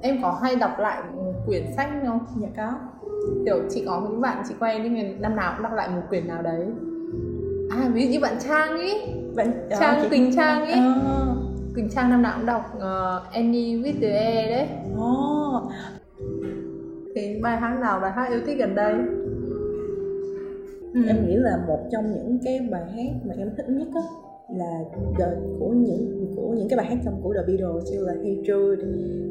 Em 0.00 0.18
có 0.22 0.38
hay 0.42 0.56
đọc 0.56 0.70
lại 0.78 1.02
quyển 1.46 1.62
sách 1.76 1.88
không? 2.06 2.18
Dạ 2.40 2.48
có 2.56 2.72
kiểu 3.44 3.56
chị 3.70 3.82
có 3.86 4.00
những 4.10 4.20
bạn 4.20 4.42
chị 4.48 4.54
quen 4.60 4.94
nhưng 4.94 5.20
năm 5.22 5.36
nào 5.36 5.52
cũng 5.56 5.62
đọc 5.62 5.72
lại 5.74 5.88
một 5.88 6.02
quyển 6.08 6.28
nào 6.28 6.42
đấy 6.42 6.66
à 7.70 7.90
ví 7.94 8.06
dụ 8.06 8.12
như 8.12 8.20
bạn 8.20 8.34
trang 8.48 8.80
ý 8.80 8.94
bạn 9.36 9.68
trang 9.80 10.02
uh, 10.04 10.10
quỳnh 10.10 10.32
trang 10.36 10.66
ý 10.66 10.74
uh. 10.74 11.74
quỳnh 11.74 11.88
trang 11.88 12.10
năm 12.10 12.22
nào 12.22 12.32
cũng 12.36 12.46
đọc 12.46 12.62
uh, 12.76 13.32
Annie 13.32 13.76
with 13.76 14.00
the 14.00 14.16
air 14.16 14.50
đấy 14.50 14.68
oh. 14.94 15.62
cái 17.14 17.40
bài 17.42 17.56
hát 17.56 17.78
nào 17.80 18.00
bài 18.00 18.12
hát 18.12 18.30
yêu 18.30 18.40
thích 18.46 18.58
gần 18.58 18.74
đây 18.74 18.94
ừ. 20.94 21.00
em 21.08 21.26
nghĩ 21.26 21.36
là 21.36 21.58
một 21.66 21.88
trong 21.92 22.12
những 22.12 22.38
cái 22.44 22.60
bài 22.70 22.82
hát 22.96 23.12
mà 23.24 23.34
em 23.38 23.50
thích 23.56 23.66
nhất 23.68 23.88
á 23.94 24.02
là 24.56 24.80
the, 25.18 25.26
của 25.60 25.68
những 25.68 26.34
của 26.36 26.54
những 26.56 26.68
cái 26.68 26.76
bài 26.76 26.86
hát 26.86 26.96
trong 27.04 27.20
của 27.22 27.34
The 27.34 27.42
Beatles 27.46 27.92
như 27.92 28.04
là 28.04 28.12
Hey 28.24 28.42
Jude 28.42 28.76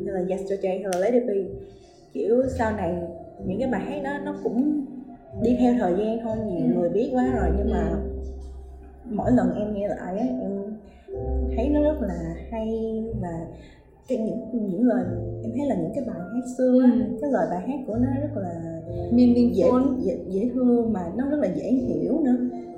hay 0.06 0.14
là 0.14 0.22
Yesterday 0.30 0.80
hay 0.80 0.92
là 0.94 1.00
Let 1.00 1.14
It 1.14 1.24
Be 1.28 1.36
kiểu 2.14 2.44
sau 2.58 2.72
này 2.78 2.94
những 3.46 3.60
cái 3.60 3.70
bài 3.72 3.82
hát 3.82 4.02
đó 4.04 4.18
nó 4.26 4.36
cũng 4.44 4.86
đi 5.42 5.56
theo 5.60 5.74
thời 5.80 5.94
gian 5.98 6.20
thôi 6.24 6.38
nhiều 6.48 6.68
ừ. 6.68 6.80
người 6.80 6.90
biết 6.90 7.10
quá 7.14 7.32
rồi 7.36 7.50
nhưng 7.58 7.72
mà 7.72 7.92
mỗi 9.10 9.32
lần 9.32 9.56
em 9.56 9.74
nghe 9.74 9.88
lại 9.88 10.18
á 10.18 10.26
em 10.42 10.78
thấy 11.56 11.70
nó 11.70 11.82
rất 11.82 12.02
là 12.02 12.36
hay 12.52 12.70
và 13.22 13.48
cái 14.08 14.18
những 14.18 14.70
những 14.70 14.88
lời 14.88 15.06
em 15.44 15.52
thấy 15.58 15.68
là 15.68 15.76
những 15.76 15.92
cái 15.96 16.04
bài 16.08 16.20
hát 16.20 16.44
xưa 16.58 16.82
ừ. 16.84 17.18
cái 17.22 17.32
lời 17.32 17.48
bài 17.50 17.68
hát 17.68 17.80
của 17.88 17.96
nó 17.96 18.08
rất 18.22 18.42
là 18.42 18.82
dễ, 19.12 19.50
dễ 19.54 20.18
dễ 20.28 20.50
thương 20.54 20.94
mà 20.94 21.12
nó 21.18 21.30
rất 21.30 21.38
là 21.40 21.48
dễ 21.48 21.72
hiểu 21.72 22.20
nữa 22.24 22.36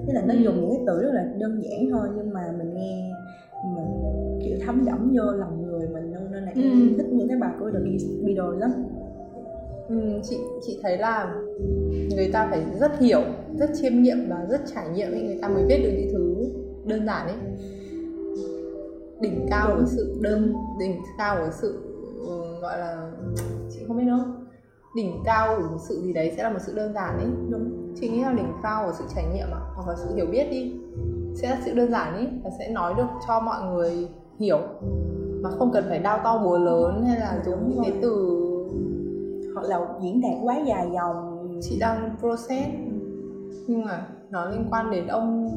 tức 0.08 0.14
là 0.14 0.22
nó 0.28 0.34
ừ. 0.34 0.40
dùng 0.40 0.56
những 0.62 0.70
cái 0.70 0.84
từ 0.88 1.02
rất 1.02 1.12
là 1.14 1.26
đơn 1.40 1.62
giản 1.64 1.90
thôi 1.92 2.08
nhưng 2.16 2.34
mà 2.34 2.42
mình 2.58 2.74
nghe 2.74 3.12
mình 3.76 3.86
kiểu 4.44 4.58
thấm 4.66 4.86
đẫm 4.86 5.14
vô 5.16 5.32
lòng 5.32 5.62
người 5.62 5.88
mình 5.88 6.12
nên 6.32 6.44
là 6.44 6.52
em 6.56 6.72
ừ. 6.72 6.98
thích 6.98 7.08
những 7.12 7.28
cái 7.28 7.38
bài 7.38 7.52
của 7.60 7.72
The 7.72 7.80
Beatles 8.26 8.60
lắm 8.60 8.72
ừ, 9.90 9.96
chị 10.24 10.38
chị 10.62 10.80
thấy 10.84 10.98
là 10.98 11.36
người 12.16 12.30
ta 12.34 12.48
phải 12.50 12.66
rất 12.80 13.00
hiểu 13.00 13.22
rất 13.60 13.70
chiêm 13.82 14.02
nghiệm 14.02 14.30
và 14.30 14.46
rất 14.50 14.62
trải 14.76 14.90
nghiệm 14.90 15.12
ấy 15.12 15.22
người 15.22 15.40
ta 15.42 15.48
mới 15.48 15.64
viết 15.68 15.78
được 15.84 15.92
những 15.98 16.10
thứ 16.14 16.36
đơn 16.86 17.06
giản 17.06 17.28
ấy. 17.28 17.38
Đỉnh 19.20 19.46
cao 19.50 19.76
của 19.76 19.86
sự 19.86 20.18
đơn 20.22 20.54
đỉnh 20.80 21.02
cao 21.18 21.38
của 21.40 21.52
sự 21.52 21.82
uh, 22.22 22.62
gọi 22.62 22.80
là 22.80 23.12
chị 23.70 23.80
không 23.88 23.98
biết 23.98 24.04
nữa. 24.04 24.26
Đỉnh 24.96 25.22
cao 25.26 25.56
của 25.58 25.68
một 25.68 25.78
sự 25.90 26.02
gì 26.02 26.14
đấy 26.14 26.34
sẽ 26.38 26.44
là 26.44 26.50
một 26.50 26.60
sự 26.62 26.74
đơn 26.76 26.94
giản 26.94 27.18
ấy 27.18 27.28
đúng. 27.50 27.94
Chị 28.00 28.10
nghĩ 28.10 28.22
là 28.22 28.34
đỉnh 28.34 28.52
cao 28.64 28.86
của 28.86 28.94
sự 29.00 29.04
trải 29.16 29.24
nghiệm 29.34 29.48
à 29.52 29.62
hoặc 29.76 29.88
là 29.88 29.96
sự 29.96 30.16
hiểu 30.16 30.26
biết 30.26 30.48
đi 30.52 30.74
sẽ 31.36 31.50
là 31.50 31.58
sự 31.66 31.74
đơn 31.74 31.92
giản 31.92 32.14
ấy 32.14 32.28
và 32.44 32.50
sẽ 32.60 32.70
nói 32.70 32.94
được 32.98 33.08
cho 33.28 33.40
mọi 33.40 33.64
người 33.64 34.08
hiểu. 34.40 34.60
Mà 35.42 35.50
không 35.50 35.72
cần 35.74 35.84
phải 35.90 36.00
đao 36.00 36.20
to 36.24 36.38
búa 36.38 36.58
lớn 36.58 37.06
hay 37.08 37.20
là 37.20 37.42
dùng 37.46 37.70
những 37.70 37.84
cái 37.84 37.94
từ 38.02 38.33
hoặc 39.68 39.80
là 39.80 39.88
diễn 40.02 40.22
đạt 40.22 40.32
quá 40.44 40.58
dài 40.68 40.88
dòng. 40.94 41.40
Chị 41.62 41.80
đang 41.80 42.16
process 42.20 42.70
nhưng 43.68 43.86
mà 43.86 44.08
nó 44.30 44.46
liên 44.46 44.66
quan 44.72 44.92
đến 44.92 45.08
ông 45.08 45.50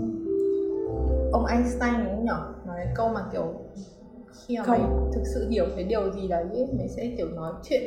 ông 1.32 1.46
Einstein 1.46 1.94
đúng 2.04 2.14
không 2.14 2.24
nhở 2.24 2.38
nói 2.66 2.76
cái 2.76 2.92
câu 2.96 3.08
mà 3.08 3.20
kiểu 3.32 3.54
khi 4.32 4.58
mà 4.58 4.64
mày 4.68 4.80
thực 5.14 5.22
sự 5.34 5.48
hiểu 5.50 5.66
cái 5.76 5.84
điều 5.84 6.12
gì 6.12 6.28
đấy 6.28 6.44
ấy, 6.52 6.66
mày 6.78 6.88
sẽ 6.88 7.14
kiểu 7.16 7.28
nói 7.28 7.52
chuyện 7.62 7.82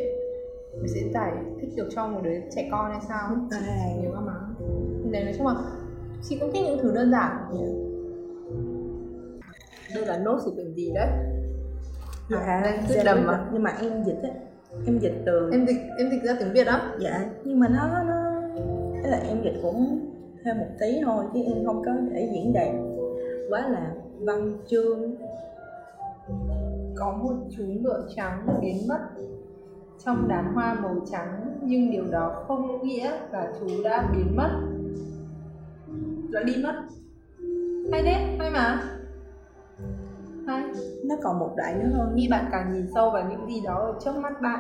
mày 0.79 0.87
sẽ 0.87 1.01
giải 1.13 1.31
thích 1.61 1.69
được 1.75 1.87
cho 1.95 2.07
một 2.07 2.19
đứa 2.23 2.31
trẻ 2.55 2.69
con 2.71 2.91
hay 2.91 3.01
sao 3.07 3.35
à. 3.51 3.93
nhớ 4.01 4.09
không 4.15 4.25
má 4.25 4.39
đấy 5.11 5.23
nói 5.23 5.33
chung 5.37 5.47
là 5.47 5.55
chị 6.23 6.37
cũng 6.39 6.51
thích 6.53 6.61
những 6.65 6.79
thứ 6.81 6.91
đơn 6.91 7.11
giản. 7.11 7.31
Yeah. 7.51 7.69
đây 9.95 10.05
là 10.05 10.17
nốt 10.17 10.39
của 10.45 10.51
quyển 10.51 10.73
gì 10.73 10.91
đấy. 10.93 11.07
Dạ 12.29 12.37
à, 12.37 12.83
dạ, 12.89 13.03
đầm 13.03 13.25
mà 13.25 13.49
nhưng 13.53 13.63
mà 13.63 13.77
em 13.81 14.03
dịch 14.03 14.19
á 14.23 14.29
em 14.85 14.99
dịch 14.99 15.13
từ 15.25 15.49
em 15.51 15.65
dịch 15.65 15.81
em 15.97 16.09
dịch 16.11 16.23
ra 16.23 16.33
tiếng 16.39 16.53
việt 16.53 16.67
á? 16.67 16.91
Dạ 16.99 17.29
nhưng 17.43 17.59
mà 17.59 17.67
nó 17.67 18.03
nó 18.07 18.13
thế 19.03 19.09
là 19.09 19.17
em 19.17 19.43
dịch 19.43 19.59
cũng 19.61 19.99
thêm 20.43 20.57
một 20.59 20.67
tí 20.79 21.01
thôi 21.03 21.25
chứ 21.33 21.39
em 21.45 21.65
không 21.65 21.81
có 21.85 21.91
thể 22.11 22.29
diễn 22.33 22.53
đạt 22.53 22.75
quá 23.49 23.69
là 23.69 23.91
văn 24.19 24.51
chương. 24.67 25.15
Có 26.95 27.17
một 27.23 27.35
chú 27.57 27.63
ngựa 27.63 28.07
trắng 28.15 28.47
biến 28.61 28.87
mất 28.87 28.99
trong 30.05 30.27
đám 30.27 30.53
hoa 30.53 30.73
màu 30.73 30.95
trắng 31.11 31.59
nhưng 31.61 31.91
điều 31.91 32.03
đó 32.11 32.43
không 32.47 32.87
nghĩa 32.87 33.11
là 33.31 33.53
chú 33.59 33.67
đã 33.83 34.09
biến 34.13 34.35
mất. 34.35 34.49
Đã 36.31 36.43
đi 36.43 36.53
mất. 36.63 36.75
Hay 37.91 38.03
đấy 38.03 38.15
hay 38.39 38.51
mà 38.51 38.81
hay 40.49 40.63
nó 41.03 41.15
còn 41.23 41.39
một 41.39 41.53
đoạn 41.57 41.79
nữa 41.79 41.89
hơn 41.97 42.13
khi 42.15 42.27
bạn 42.31 42.45
càng 42.51 42.73
nhìn 42.73 42.85
sâu 42.95 43.11
vào 43.11 43.23
những 43.29 43.47
gì 43.47 43.61
đó 43.65 43.75
ở 43.75 43.99
trước 44.05 44.15
mắt 44.15 44.41
bạn 44.41 44.59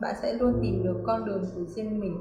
bạn 0.00 0.14
sẽ 0.22 0.32
luôn 0.32 0.52
tìm 0.62 0.82
được 0.84 0.96
con 1.06 1.24
đường 1.24 1.44
của 1.54 1.64
riêng 1.64 2.00
mình. 2.00 2.16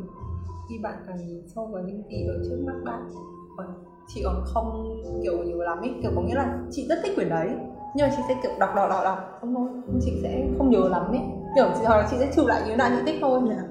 Khi 0.69 0.79
bạn 0.83 0.95
càng 1.07 1.17
nhìn 1.27 1.41
sâu 1.55 1.65
vào 1.65 1.83
những 1.83 2.01
gì 2.09 2.27
ở 2.27 2.33
trước 2.49 2.57
mắt 2.65 2.73
bạn 2.85 3.09
còn 3.57 3.67
chị 4.07 4.21
còn 4.25 4.43
không 4.45 5.01
kiểu 5.23 5.43
nhiều 5.43 5.61
lắm 5.61 5.79
ấy 5.79 5.93
kiểu 6.01 6.11
có 6.15 6.21
nghĩa 6.21 6.35
là 6.35 6.57
chị 6.71 6.85
rất 6.89 6.99
thích 7.03 7.11
quyển 7.15 7.29
đấy 7.29 7.49
nhưng 7.95 8.07
mà 8.07 8.13
chị 8.17 8.21
sẽ 8.27 8.35
kiểu 8.43 8.51
đọc 8.59 8.69
đọc 8.75 8.89
đọc 8.89 9.03
đọc 9.03 9.37
không 9.41 9.55
thôi. 9.55 9.69
Chị 10.01 10.11
sẽ 10.23 10.47
không 10.57 10.69
nhớ 10.69 10.89
lắm 10.89 11.11
ấy 11.11 11.21
kiểu 11.55 11.67
chị 11.77 11.83
hoặc 11.85 11.97
là 11.97 12.07
chị 12.11 12.17
sẽ 12.19 12.31
chụp 12.35 12.45
lại 12.47 12.61
những 12.67 12.77
đoạn 12.77 12.91
chị 12.95 13.01
thích 13.05 13.19
thôi. 13.21 13.39
Dạ. 13.49 13.63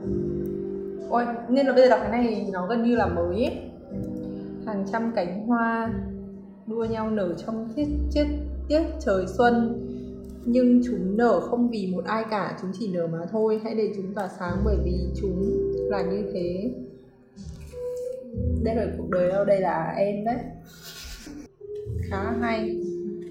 ôi 1.11 1.27
nên 1.49 1.67
là 1.67 1.73
bây 1.73 1.83
giờ 1.83 1.89
đọc 1.89 1.99
cái 2.03 2.11
này 2.11 2.47
nó 2.53 2.67
gần 2.67 2.83
như 2.83 2.97
là 2.97 3.07
mới 3.07 3.45
ấy 3.45 3.61
hàng 4.67 4.85
trăm 4.93 5.13
cánh 5.17 5.47
hoa 5.47 5.91
đua 6.67 6.85
nhau 6.85 7.11
nở 7.11 7.35
trong 7.47 7.69
tiết 7.77 7.87
tiết 8.15 8.27
tiết 8.69 8.83
trời 9.01 9.27
xuân 9.27 9.83
nhưng 10.47 10.81
chúng 10.85 11.17
nở 11.17 11.41
không 11.41 11.69
vì 11.69 11.93
một 11.93 12.05
ai 12.05 12.25
cả 12.31 12.59
chúng 12.63 12.71
chỉ 12.79 12.93
nở 12.93 13.07
mà 13.07 13.19
thôi. 13.31 13.61
Hãy 13.65 13.75
để 13.75 13.93
chúng 13.97 14.15
tỏa 14.15 14.29
sáng 14.39 14.63
bởi 14.65 14.77
vì 14.85 14.93
chúng 15.21 15.43
là 15.91 16.03
như 16.03 16.31
thế. 16.35 16.71
Đây 18.63 18.75
là 18.77 18.87
cuộc 18.99 19.11
đời 19.11 19.29
đâu? 19.29 19.45
Đây 19.45 19.61
là 19.61 19.95
em 19.97 20.25
đấy. 20.25 20.37
Khá 22.11 22.33
hay. 22.41 22.81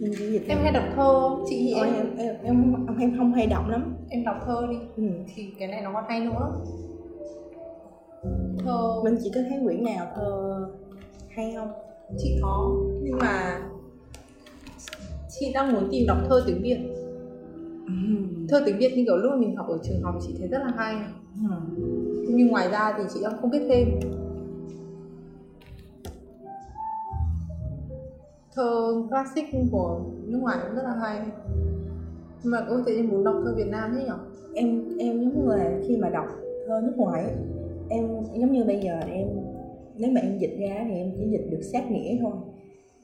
Em 0.01 0.41
em 0.47 0.57
hay 0.61 0.71
đọc 0.71 0.83
thơ 0.95 1.19
không? 1.21 1.43
chị 1.49 1.73
Ôi, 1.79 1.87
em 1.87 2.17
em 2.17 2.35
em 2.43 2.55
em 2.55 2.73
không 2.87 2.97
em 2.97 3.17
không 3.17 3.33
hay 3.33 3.47
đọc 3.47 3.63
lắm. 3.69 3.95
em 4.09 4.23
đọc 4.25 4.35
thơ 4.45 4.67
đi. 4.69 4.77
Ừ. 4.97 5.03
thì 5.35 5.43
cái 5.59 5.67
này 5.67 5.81
nó 5.81 5.93
còn 5.93 6.03
hay 6.07 6.19
nữa. 6.19 6.61
Thơ 8.65 9.01
mình 9.03 9.17
chỉ 9.23 9.31
có 9.35 9.41
thấy 9.49 9.59
quyển 9.63 9.83
nào 9.83 10.07
thơ 10.15 10.59
hay 11.29 11.53
không? 11.55 11.71
Chị 12.17 12.39
có 12.41 12.75
nhưng 13.01 13.17
mà 13.17 13.61
chị 15.39 15.51
đang 15.53 15.73
muốn 15.73 15.87
tìm 15.91 16.07
đọc 16.07 16.17
thơ 16.29 16.43
tiếng 16.47 16.61
việt. 16.61 16.77
Thơ 18.49 18.61
tiếng 18.65 18.77
việt 18.77 18.93
như 18.95 19.03
kiểu 19.05 19.17
lúc 19.17 19.39
mình 19.39 19.55
học 19.55 19.67
ở 19.69 19.79
trường 19.83 20.01
học 20.01 20.15
chị 20.21 20.35
thấy 20.39 20.47
rất 20.47 20.59
là 20.59 20.71
hay. 20.75 20.95
Ừ. 21.49 21.55
nhưng 22.29 22.47
ngoài 22.47 22.69
ra 22.71 22.93
thì 22.97 23.03
chị 23.13 23.19
đang 23.23 23.41
không 23.41 23.49
biết 23.49 23.61
thêm. 23.69 23.99
Thơ 28.53 28.93
classic 29.09 29.45
của 29.71 30.01
nước 30.25 30.37
ngoài 30.41 30.57
cũng 30.63 30.75
rất 30.75 30.83
là 30.83 30.95
hay. 31.01 31.19
Nhưng 32.43 32.51
mà 32.51 32.65
cô 32.69 32.75
tự 32.85 32.95
nhiên 32.95 33.09
muốn 33.09 33.23
đọc 33.23 33.35
thơ 33.43 33.53
Việt 33.57 33.67
Nam 33.67 33.91
thế 33.95 34.03
nhỉ? 34.03 34.35
em 34.55 34.97
em 34.99 35.21
giống 35.21 35.45
như 35.45 35.55
là 35.55 35.79
khi 35.87 35.97
mà 35.97 36.09
đọc 36.09 36.25
thơ 36.67 36.81
nước 36.81 36.93
ngoài 36.97 37.23
ấy, 37.23 37.33
em 37.89 38.07
giống 38.35 38.51
như 38.51 38.63
bây 38.63 38.79
giờ 38.79 38.99
em 38.99 39.27
nếu 39.97 40.11
mà 40.11 40.21
em 40.21 40.37
dịch 40.39 40.57
ra 40.59 40.85
thì 40.89 40.95
em 40.95 41.11
chỉ 41.17 41.29
dịch 41.31 41.47
được 41.51 41.61
sát 41.61 41.91
nghĩa 41.91 42.17
thôi 42.21 42.31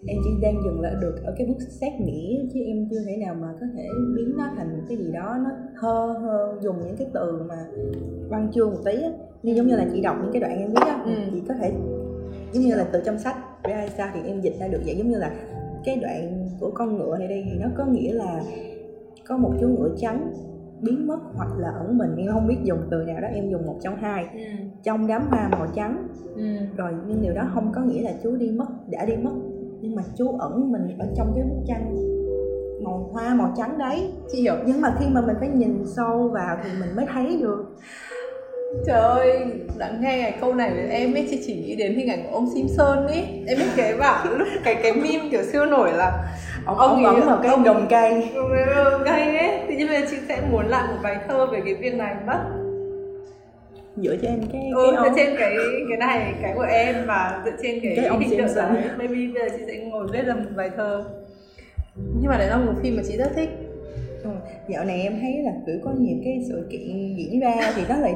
em 0.08 0.18
chỉ 0.24 0.30
đang 0.42 0.64
dừng 0.64 0.82
lại 0.82 0.94
được 1.02 1.16
ở 1.24 1.34
cái 1.38 1.48
bước 1.48 1.58
sát 1.82 1.92
nghĩa 2.02 2.40
chứ 2.54 2.60
em 2.66 2.88
chưa 2.92 3.00
thể 3.06 3.18
nào 3.18 3.36
mà 3.42 3.48
có 3.60 3.66
thể 3.76 3.90
biến 4.16 4.34
nó 4.38 4.50
thành 4.58 4.68
một 4.78 4.84
cái 4.90 4.98
gì 4.98 5.12
đó 5.14 5.38
nó 5.44 5.50
thơ 5.82 6.18
hơn 6.22 6.62
dùng 6.64 6.76
những 6.86 6.96
cái 6.98 7.08
từ 7.14 7.44
mà 7.50 7.66
văn 8.30 8.50
chương 8.54 8.70
một 8.72 8.80
tí 8.86 8.92
á 9.04 9.10
như 9.44 9.54
giống 9.54 9.68
như 9.68 9.76
là 9.76 9.86
chị 9.94 10.02
đọc 10.02 10.16
những 10.24 10.32
cái 10.34 10.42
đoạn 10.42 10.60
em 10.60 10.70
biết 10.74 10.82
á 10.86 11.04
Ừ. 11.06 11.12
chị 11.32 11.42
có 11.48 11.54
thể 11.54 11.72
giống 12.54 12.64
như 12.64 12.76
là 12.76 12.86
từ 12.94 13.02
trong 13.06 13.20
sách 13.20 13.36
ra 13.64 13.88
sao 13.98 14.12
thì 14.14 14.20
em 14.26 14.42
dịch 14.42 14.54
ra 14.60 14.68
được 14.68 14.82
vậy 14.86 14.96
giống 14.98 15.10
như 15.10 15.18
là 15.18 15.32
cái 15.86 15.98
đoạn 16.02 16.48
của 16.60 16.72
con 16.74 16.98
ngựa 16.98 17.18
này 17.18 17.28
đây 17.28 17.44
thì 17.52 17.58
nó 17.60 17.68
có 17.78 17.86
nghĩa 17.86 18.14
là 18.14 18.44
có 19.28 19.38
một 19.38 19.52
chú 19.60 19.68
ngựa 19.68 19.90
trắng 19.98 20.32
biến 20.82 21.08
mất 21.08 21.20
hoặc 21.36 21.50
là 21.58 21.70
ẩn 21.70 21.98
mình 21.98 22.16
em 22.18 22.28
không 22.28 22.48
biết 22.48 22.58
dùng 22.64 22.80
từ 22.92 23.04
nào 23.04 23.22
đó 23.22 23.28
em 23.28 23.50
dùng 23.50 23.66
một 23.66 23.76
trong 23.82 23.96
hai 23.96 24.26
Ừ. 24.34 24.40
trong 24.84 25.08
đám 25.08 25.22
hoa 25.30 25.50
màu 25.52 25.68
trắng 25.76 26.08
Ừ. 26.36 26.44
rồi 26.78 26.92
nhưng 27.08 27.22
điều 27.22 27.34
đó 27.34 27.50
không 27.54 27.72
có 27.76 27.82
nghĩa 27.82 28.02
là 28.02 28.14
chú 28.24 28.36
đi 28.36 28.52
mất 28.52 28.68
đã 28.92 29.06
đi 29.06 29.14
mất 29.18 29.32
nhưng 29.82 29.96
mà 29.96 30.02
chú 30.18 30.38
ẩn 30.40 30.72
mình 30.72 30.98
ở 31.00 31.06
trong 31.18 31.34
cái 31.36 31.44
bức 31.44 31.64
tranh 31.68 31.96
màu 32.84 33.10
hoa 33.14 33.34
màu 33.34 33.54
trắng 33.58 33.78
đấy. 33.78 34.08
Chị 34.32 34.42
hiểu. 34.42 34.54
Nhưng 34.66 34.82
mà 34.82 34.94
khi 35.00 35.06
mà 35.12 35.22
mình 35.22 35.36
phải 35.40 35.50
nhìn 35.50 35.84
sâu 35.96 36.30
vào 36.34 36.58
thì 36.64 36.70
mình 36.80 36.96
mới 36.96 37.06
thấy 37.14 37.38
được. 37.42 37.66
Trời 38.86 39.00
ơi, 39.02 39.40
đã 39.78 39.92
nghe 40.02 40.22
cái 40.22 40.38
câu 40.42 40.54
này 40.54 40.72
với 40.74 40.84
em 40.90 41.14
ấy 41.14 41.28
chị 41.30 41.44
chỉ 41.46 41.54
nghĩ 41.56 41.76
đến 41.76 41.96
hình 41.96 42.10
ảnh 42.10 42.24
của 42.24 42.36
ông 42.36 42.46
Simpson 42.56 43.08
ấy 43.08 43.24
Em 43.48 43.58
biết 43.60 43.66
cái 43.78 43.98
bảo 43.98 44.26
lúc 44.38 44.48
cái 44.64 44.76
cái 44.84 44.94
meme 44.94 45.30
kiểu 45.32 45.42
siêu 45.44 45.66
nổi 45.66 45.92
là 45.94 46.36
ông, 46.66 46.78
Ông 46.78 46.90
ông 46.90 47.06
ấy- 47.06 47.16
ẩn 47.16 47.28
vào 47.28 47.40
cái 47.44 47.52
ông- 47.52 47.64
gầm 47.64 47.88
cây. 47.90 48.30
Gây 49.06 49.38
ấy. 49.38 49.60
Thì 49.68 49.76
như 49.76 49.88
bây 49.88 50.02
giờ 50.02 50.08
chị 50.12 50.18
sẽ 50.28 50.42
muốn 50.52 50.66
làm 50.68 50.88
một 50.88 50.98
bài 51.04 51.18
thơ 51.28 51.46
về 51.52 51.62
cái 51.66 51.76
việc 51.76 51.94
này 51.96 52.16
mất 52.28 52.40
dựa 53.98 54.16
trên 54.22 54.42
cái 54.52 54.70
Ừ, 54.76 54.84
cái 54.84 54.92
dựa 54.92 54.98
ông 55.08 55.14
trên 55.16 55.36
cái 55.40 55.56
cái 55.90 55.98
này, 55.98 56.34
cái 56.42 56.54
của 56.56 56.62
em 56.70 56.96
và 57.08 57.42
dựa 57.46 57.52
trên 57.62 57.80
cái, 57.84 57.94
Cái 57.96 58.06
ông 58.06 58.20
tượng 58.22 58.30
Simpson. 58.30 58.74
đấy 58.74 58.84
Maybe 58.98 59.14
bây 59.16 59.34
giờ 59.50 59.56
chị 59.58 59.64
sẽ 59.68 59.78
ngồi 59.78 60.08
viết 60.12 60.22
ra 60.26 60.34
một 60.34 60.50
bài 60.56 60.70
thơ 60.78 61.04
Nhưng 61.96 62.32
mà 62.32 62.38
đấy 62.38 62.48
là 62.48 62.58
một 62.58 62.74
phim 62.84 62.96
mà 62.98 63.04
chị 63.08 63.18
rất 63.18 63.32
thích 63.36 63.50
Ừ, 64.24 64.30
dạo 64.70 64.84
này 64.86 65.02
em 65.02 65.14
thấy 65.22 65.42
là 65.44 65.52
kiểu 65.66 65.76
có 65.84 65.92
nhiều 65.98 66.18
cái 66.24 66.40
sự 66.50 66.68
kiện 66.72 67.16
diễn 67.18 67.40
ra 67.40 67.72
thì 67.76 67.82
nó 67.90 67.96
lại 67.98 68.14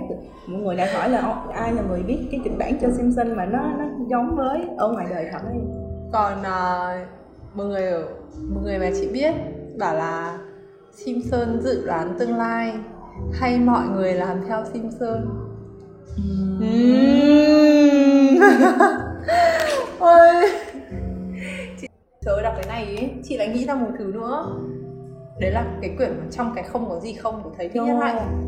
mọi 0.47 0.61
người 0.61 0.75
lại 0.75 0.87
hỏi 0.93 1.09
là 1.09 1.19
"Ô, 1.21 1.49
ai 1.53 1.73
là 1.73 1.81
người 1.81 2.01
viết 2.03 2.17
cái 2.31 2.39
kịch 2.43 2.53
bản 2.59 2.77
cho 2.81 2.87
Simpson 2.97 3.35
mà 3.35 3.45
nó 3.45 3.59
nó 3.79 3.85
giống 4.09 4.35
với 4.35 4.59
ở 4.77 4.91
ngoài 4.91 5.07
đời 5.09 5.25
thật 5.31 5.39
ấy 5.43 5.57
Còn 6.13 6.43
à, 6.43 7.05
một 7.53 7.63
người 7.63 7.83
ở 7.85 8.07
một 8.49 8.59
người 8.63 8.79
mà 8.79 8.89
chị 9.01 9.07
biết 9.13 9.33
bảo 9.77 9.95
là 9.95 10.37
Simpson 10.91 11.61
dự 11.61 11.85
đoán 11.85 12.15
tương 12.19 12.37
lai 12.37 12.73
hay 13.33 13.59
mọi 13.59 13.87
người 13.95 14.13
làm 14.13 14.37
theo 14.47 14.63
Simpson. 14.73 15.44
Ôi. 19.99 20.49
Chị 21.81 21.87
trời 22.25 22.43
đọc 22.43 22.53
cái 22.57 22.65
này 22.67 22.85
ấy, 22.97 23.11
chị 23.23 23.37
lại 23.37 23.47
nghĩ 23.47 23.65
ra 23.65 23.75
một 23.75 23.87
thứ 23.99 24.05
nữa. 24.13 24.45
Đấy 25.39 25.51
là 25.51 25.65
cái 25.81 25.93
quyển 25.97 26.09
mà 26.19 26.25
trong 26.31 26.51
cái 26.55 26.63
không 26.63 26.89
có 26.89 26.99
gì 26.99 27.13
không 27.13 27.41
của 27.43 27.49
thầy 27.57 27.69
Thích 27.69 27.81
Nhất 27.83 27.97
Hạnh. 28.01 28.41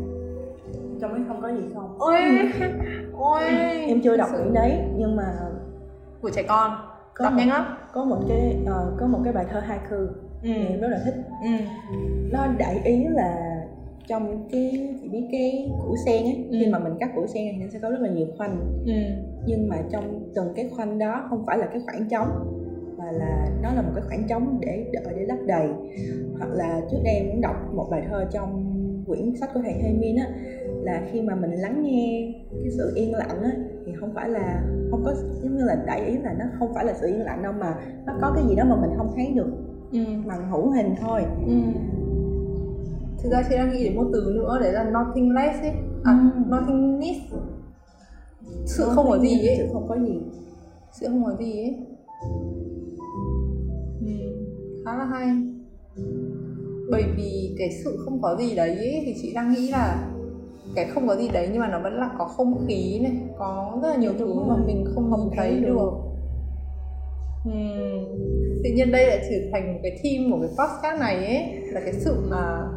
trong 1.00 1.12
ấy 1.12 1.20
không 1.28 1.42
có 1.42 1.48
gì 1.48 1.62
không 1.74 1.96
Ôi. 1.98 2.16
Ôi. 3.18 3.44
em 3.88 4.00
chưa 4.04 4.16
đọc 4.16 4.28
quyển 4.36 4.54
đấy 4.54 4.78
nhưng 4.96 5.16
mà 5.16 5.24
của 6.22 6.30
trẻ 6.30 6.42
con. 6.42 6.70
Có 7.14 7.24
đọc 7.24 7.32
một- 7.32 7.38
nhanh 7.38 7.48
lắm. 7.48 7.64
có 7.92 8.04
một 8.04 8.18
cái 8.28 8.56
ờ, 8.66 8.92
có 9.00 9.06
một 9.06 9.18
cái 9.24 9.32
bài 9.32 9.44
thơ 9.52 9.60
haiku 9.60 9.96
Ừ. 10.42 10.50
em 10.68 10.80
rất 10.80 10.88
là 10.88 10.98
thích 11.04 11.14
Ừ. 11.42 11.48
nó 12.32 12.46
đại 12.58 12.80
ý 12.84 13.04
là 13.10 13.57
trong 14.08 14.48
cái 14.52 14.94
chị 15.02 15.08
biết 15.08 15.22
cái 15.32 15.70
củ 15.82 15.96
sen 16.06 16.24
á 16.24 16.32
Ừ. 16.50 16.56
khi 16.60 16.66
mà 16.66 16.78
mình 16.78 16.92
cắt 17.00 17.10
củ 17.14 17.26
sen 17.26 17.44
thì 17.52 17.58
nó 17.64 17.66
sẽ 17.72 17.78
có 17.82 17.90
rất 17.90 18.00
là 18.00 18.08
nhiều 18.08 18.26
khoanh 18.36 18.56
Ừ. 18.86 18.92
nhưng 19.46 19.68
mà 19.68 19.76
trong 19.90 20.20
từng 20.34 20.52
cái 20.56 20.68
khoanh 20.76 20.98
đó 20.98 21.26
không 21.30 21.42
phải 21.46 21.58
là 21.58 21.66
cái 21.66 21.82
khoảng 21.86 22.08
trống 22.08 22.28
mà 22.98 23.12
là 23.12 23.48
nó 23.62 23.72
là 23.72 23.82
một 23.82 23.90
cái 23.94 24.04
khoảng 24.08 24.24
trống 24.28 24.58
để 24.60 24.84
đợi 24.92 25.14
để 25.16 25.24
lấp 25.24 25.38
đầy 25.46 25.68
hoặc 26.38 26.50
là 26.54 26.80
trước 26.90 26.98
đây 27.04 27.14
em 27.14 27.26
cũng 27.30 27.40
đọc 27.40 27.56
một 27.74 27.86
bài 27.90 28.02
thơ 28.08 28.24
trong 28.32 28.64
quyển 29.06 29.32
sách 29.40 29.50
của 29.54 29.60
thầy 29.64 29.72
Haymin 29.72 30.16
á 30.16 30.26
là 30.82 31.02
khi 31.12 31.22
mà 31.22 31.34
mình 31.34 31.50
lắng 31.50 31.82
nghe 31.82 32.32
cái 32.62 32.70
sự 32.76 32.92
yên 32.94 33.14
lặng 33.14 33.42
á 33.42 33.52
thì 33.86 33.92
không 33.92 34.10
phải 34.14 34.28
là 34.28 34.62
không 34.90 35.02
có 35.04 35.14
giống 35.42 35.56
như 35.56 35.64
là 35.64 35.76
đại 35.86 36.00
ý 36.06 36.16
là 36.18 36.32
nó 36.38 36.44
không 36.58 36.74
phải 36.74 36.84
là 36.84 36.92
sự 37.00 37.06
yên 37.06 37.20
lặng 37.22 37.42
đâu 37.42 37.52
mà 37.52 37.74
nó 38.06 38.12
có 38.20 38.32
cái 38.34 38.44
gì 38.48 38.54
đó 38.54 38.64
mà 38.64 38.76
mình 38.76 38.90
không 38.96 39.08
thấy 39.16 39.32
được 39.34 39.48
Ừ. 39.92 39.98
bằng 40.26 40.50
hữu 40.50 40.70
hình 40.70 40.94
thôi 41.00 41.22
Ừ. 41.46 41.52
Thực 43.22 43.28
ra 43.32 43.42
chị 43.48 43.56
đang 43.56 43.72
nghĩ 43.72 43.84
đến 43.84 43.96
một 43.96 44.04
từ 44.12 44.32
nữa 44.34 44.58
đấy 44.60 44.72
là 44.72 44.84
nothingless 44.84 45.60
ấy 45.60 45.70
à, 46.04 46.12
Ừ. 46.34 46.40
nothingness 46.50 47.20
sự 48.66 48.84
không 48.84 49.06
có 49.08 49.18
gì 49.18 49.38
sự 49.42 49.48
ấy 49.62 49.68
không 49.72 49.88
có 49.88 49.96
gì 49.98 50.20
sự 50.92 51.06
không 51.08 51.24
có 51.24 51.36
gì 51.38 51.52
ấy 51.52 51.76
ừ. 54.00 54.12
khá 54.84 54.96
là 54.98 55.04
hay 55.04 55.26
bởi 56.90 57.02
vì 57.16 57.54
cái 57.58 57.70
sự 57.84 57.96
không 58.04 58.22
có 58.22 58.36
gì 58.40 58.54
đấy 58.54 58.76
ấy, 58.76 59.02
thì 59.06 59.14
chị 59.22 59.32
đang 59.34 59.52
nghĩ 59.52 59.68
là 59.70 60.08
cái 60.74 60.84
không 60.84 61.08
có 61.08 61.16
gì 61.16 61.28
đấy 61.28 61.48
nhưng 61.52 61.60
mà 61.60 61.68
nó 61.68 61.80
vẫn 61.82 61.92
là 61.94 62.10
có 62.18 62.24
không 62.24 62.66
khí 62.68 63.00
này 63.02 63.12
có 63.38 63.78
rất 63.82 63.88
là 63.88 63.96
nhiều 63.96 64.12
Đúng 64.18 64.28
thứ 64.28 64.34
rồi. 64.34 64.44
mà 64.58 64.64
mình 64.66 64.84
không, 64.94 65.10
Không 65.10 65.20
nhìn 65.20 65.30
thấy 65.36 65.50
thấy 65.50 65.60
được. 65.60 65.66
được 65.66 65.90
Ừm, 67.44 68.04
tự 68.64 68.70
nhiên 68.74 68.90
đây 68.92 69.06
lại 69.06 69.18
trở 69.30 69.36
thành 69.52 69.72
một 69.72 69.78
cái 69.82 70.00
theme 70.02 70.30
của 70.30 70.40
cái 70.40 70.50
podcast 70.50 71.00
này 71.00 71.26
ấy 71.26 71.60
là 71.72 71.80
cái 71.80 71.92
sự 71.92 72.14
mà 72.30 72.68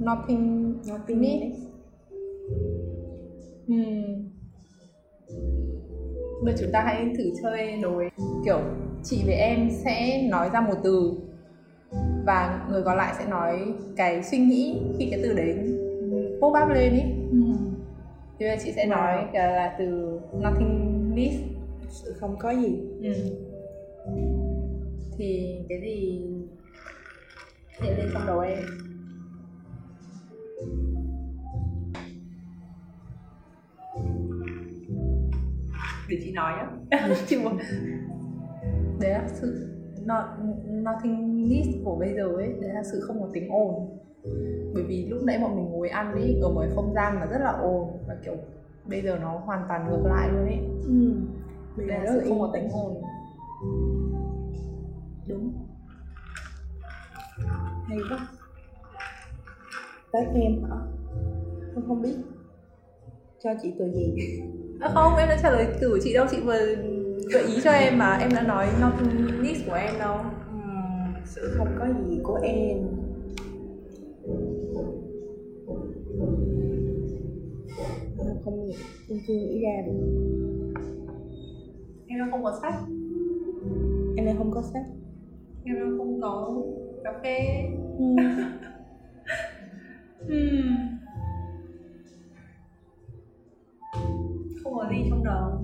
nothing 0.00 0.74
nothingness 0.88 1.56
Ừm. 3.68 4.30
Bây 6.44 6.54
giờ 6.54 6.60
chúng 6.60 6.72
ta 6.72 6.82
hãy 6.86 7.14
thử 7.18 7.24
chơi 7.42 7.76
đối 7.82 8.08
kiểu 8.44 8.58
chị 9.04 9.22
với 9.26 9.34
em 9.34 9.70
sẽ 9.84 10.22
nói 10.30 10.50
ra 10.52 10.60
một 10.60 10.74
từ 10.84 11.12
và 12.26 12.66
người 12.70 12.82
còn 12.82 12.96
lại 12.96 13.14
sẽ 13.18 13.26
nói 13.26 13.72
cái 13.96 14.22
suy 14.22 14.38
nghĩ 14.38 14.80
khi 14.98 15.08
cái 15.10 15.20
từ 15.22 15.32
đấy 15.32 15.54
pop 16.40 16.52
up 16.62 16.68
lên 16.74 16.92
ý. 16.92 17.02
Thì 18.38 18.46
bây 18.46 18.56
giờ 18.56 18.62
chị 18.64 18.72
sẽ 18.76 18.86
Wow. 18.86 18.90
nói 18.90 19.26
là, 19.34 19.76
từ 19.78 20.20
nothingness 20.42 21.36
sự 21.90 22.12
không 22.20 22.36
có 22.38 22.50
gì. 22.50 22.76
Ừ. 23.02 23.12
thì 25.18 25.58
cái 25.68 25.80
gì 25.80 26.20
hiện 27.82 27.96
lên 27.98 28.06
trong 28.14 28.26
đầu 28.26 28.38
em 28.40 28.58
để 36.10 36.18
chị 36.24 36.32
nói 36.32 36.52
á. 36.52 36.98
Chị 37.26 37.38
muốn 37.42 37.58
đấy 39.00 39.10
là 39.10 39.28
sự 39.28 39.76
not, 40.04 40.24
nothing 40.66 41.48
list 41.48 41.68
của 41.84 41.96
bây 41.96 42.14
giờ 42.14 42.28
ấy 42.36 42.52
đấy 42.60 42.70
là 42.74 42.82
sự 42.82 43.00
không 43.00 43.20
có 43.20 43.28
tính 43.32 43.48
ồn. 43.50 43.98
Bởi 44.74 44.84
vì 44.88 45.06
lúc 45.06 45.22
nãy 45.22 45.38
bọn 45.42 45.56
mình 45.56 45.64
ngồi 45.64 45.88
ăn 45.88 46.12
ấy 46.12 46.38
ở 46.42 46.48
một 46.48 46.64
không 46.74 46.94
gian 46.94 47.14
mà 47.20 47.26
rất 47.26 47.38
là 47.38 47.50
ồn 47.50 48.04
và 48.08 48.16
kiểu 48.24 48.34
bây 48.84 49.02
giờ 49.02 49.18
nó 49.22 49.38
hoàn 49.38 49.64
toàn 49.68 49.90
ngược 49.90 50.08
lại 50.08 50.28
luôn 50.32 50.46
ấy 50.46 50.58
ừ. 50.84 51.12
đấy 51.76 51.98
là, 51.98 52.12
sự 52.12 52.24
không 52.28 52.40
có 52.40 52.50
tính 52.54 52.68
ồn. 52.72 53.02
Đúng. 55.28 55.52
Hay 57.88 57.98
quá 58.10 58.28
tới 60.12 60.26
em 60.34 60.62
hả? 60.62 60.76
Không 61.74 61.84
không 61.88 62.02
biết. 62.02 62.14
Cho 63.42 63.50
chị 63.62 63.72
từ 63.78 63.92
gì? 63.92 64.40
À, 64.80 64.90
không 64.94 65.16
em 65.16 65.28
đã 65.28 65.38
trả 65.42 65.50
lời 65.50 65.66
từ 65.80 65.88
của 65.90 65.98
chị 66.02 66.14
đâu 66.14 66.26
chị 66.30 66.40
vừa 66.40 66.58
gợi 67.32 67.42
ý 67.42 67.60
cho 67.64 67.70
em 67.70 67.98
mà. 67.98 68.16
Em 68.20 68.30
đã 68.34 68.42
nói 68.42 68.66
not 68.80 68.92
needs 69.42 69.60
của 69.66 69.74
em 69.74 69.94
đâu. 69.98 70.16
Uhm, 70.16 71.14
sự 71.24 71.54
không 71.56 71.68
có 71.78 71.86
gì 71.86 72.20
của 72.22 72.38
em. 72.42 72.78
Không 78.44 78.70
em 79.08 79.18
chưa 79.26 79.34
nghĩ 79.34 79.62
ra 79.62 79.82
được. 79.86 79.92
Em 82.06 82.18
đang 82.18 82.30
không 82.30 82.44
có 82.44 82.58
sách. 82.62 82.74
Em 84.16 84.26
đang 84.26 84.38
không 84.38 84.50
có 84.50 84.62
sách. 84.62 84.86
Em 85.64 85.76
đang 85.76 85.98
không 85.98 86.20
có 86.20 86.62
cà 87.04 87.12
phê 87.22 87.68
không 94.62 94.74
có 94.74 94.86
gì 94.90 95.06
trong 95.10 95.24
đầu. 95.24 95.50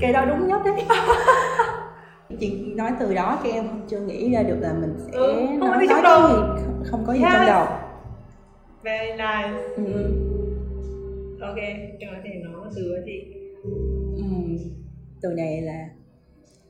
Cái 0.00 0.12
đó 0.12 0.24
đúng 0.24 0.46
nhất 0.46 0.60
đấy. 0.64 0.82
Chị 2.40 2.74
nói 2.74 2.90
từ 3.00 3.14
đó 3.14 3.40
cái 3.42 3.52
em 3.52 3.68
không 3.68 3.86
chưa 3.88 4.00
nghĩ 4.00 4.32
ra 4.32 4.42
được 4.42 4.56
là 4.60 4.72
mình 4.72 4.94
sẽ 4.98 5.12
ừ, 5.12 5.46
không 5.46 5.58
nói, 5.58 5.68
nói 5.68 5.86
cái 5.88 6.02
gì 6.02 6.08
không 6.84 7.04
có 7.06 7.12
gì 7.12 7.22
yes. 7.22 7.32
trong 7.32 7.46
đầu. 7.46 7.66
Very 8.82 9.10
nice. 9.10 9.52
Ừ. 9.76 9.84
ok 11.40 11.56
em 11.56 11.76
có 12.00 12.06
thể 12.24 12.42
nói 12.44 12.68
từ 12.76 12.92
với 12.92 13.02
chị. 13.06 13.34
Ừ. 14.16 14.22
từ 15.22 15.28
này 15.36 15.62
là 15.62 15.88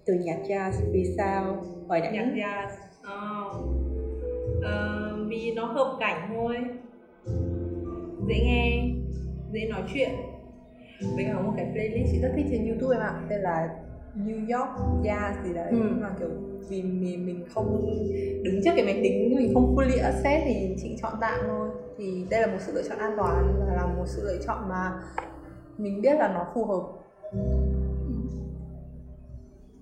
từ 0.07 0.14
nhạc 0.14 0.38
jazz 0.49 0.73
vì 0.93 1.14
sao? 1.17 1.64
Hồi 1.88 2.00
nãy. 2.00 2.12
Nhạc 2.12 2.33
jazz. 2.35 2.71
Oh. 3.02 3.90
Uh, 4.61 5.29
vì 5.29 5.52
nó 5.57 5.64
hợp 5.64 5.97
cảnh 6.00 6.31
thôi. 6.35 6.57
Dễ 8.29 8.40
nghe 8.45 8.90
dễ 9.52 9.69
nói 9.71 9.83
chuyện. 9.95 10.11
Mình 11.17 11.29
có 11.35 11.43
một 11.43 11.52
cái 11.57 11.71
playlist 11.73 12.12
chị 12.12 12.19
rất 12.23 12.33
thích 12.37 12.47
trên 12.50 12.69
youtube 12.69 12.97
em 12.97 13.02
ạ 13.02 13.23
tên 13.31 13.40
là 13.40 13.69
New 14.17 14.59
York 14.59 14.71
Jazz 15.05 15.45
gì 15.45 15.55
đấy. 15.55 15.71
Ừ. 15.71 15.83
mà 16.00 16.11
kiểu 16.19 16.29
vì 16.69 16.83
mình 16.83 17.26
mình 17.26 17.47
không 17.55 17.87
đứng 18.43 18.61
trước 18.64 18.71
cái 18.76 18.85
máy 18.85 19.00
tính 19.02 19.37
mình 19.37 19.55
không 19.55 19.76
fully 19.76 20.05
access 20.05 20.45
thì 20.45 20.76
chị 20.83 20.97
chọn 21.02 21.12
tạm 21.21 21.40
thôi. 21.49 21.69
Thì 21.99 22.26
đây 22.31 22.40
là 22.40 22.47
một 22.47 22.59
sự 22.59 22.73
lựa 22.73 22.83
chọn 22.88 22.99
an 22.99 23.14
toàn 23.17 23.55
và 23.59 23.75
là 23.75 23.87
một 23.87 24.05
sự 24.07 24.23
lựa 24.25 24.38
chọn 24.47 24.69
mà 24.69 25.02
mình 25.79 26.00
biết 26.00 26.14
là 26.19 26.29
nó 26.29 26.47
phù 26.55 26.64
hợp. 26.64 26.83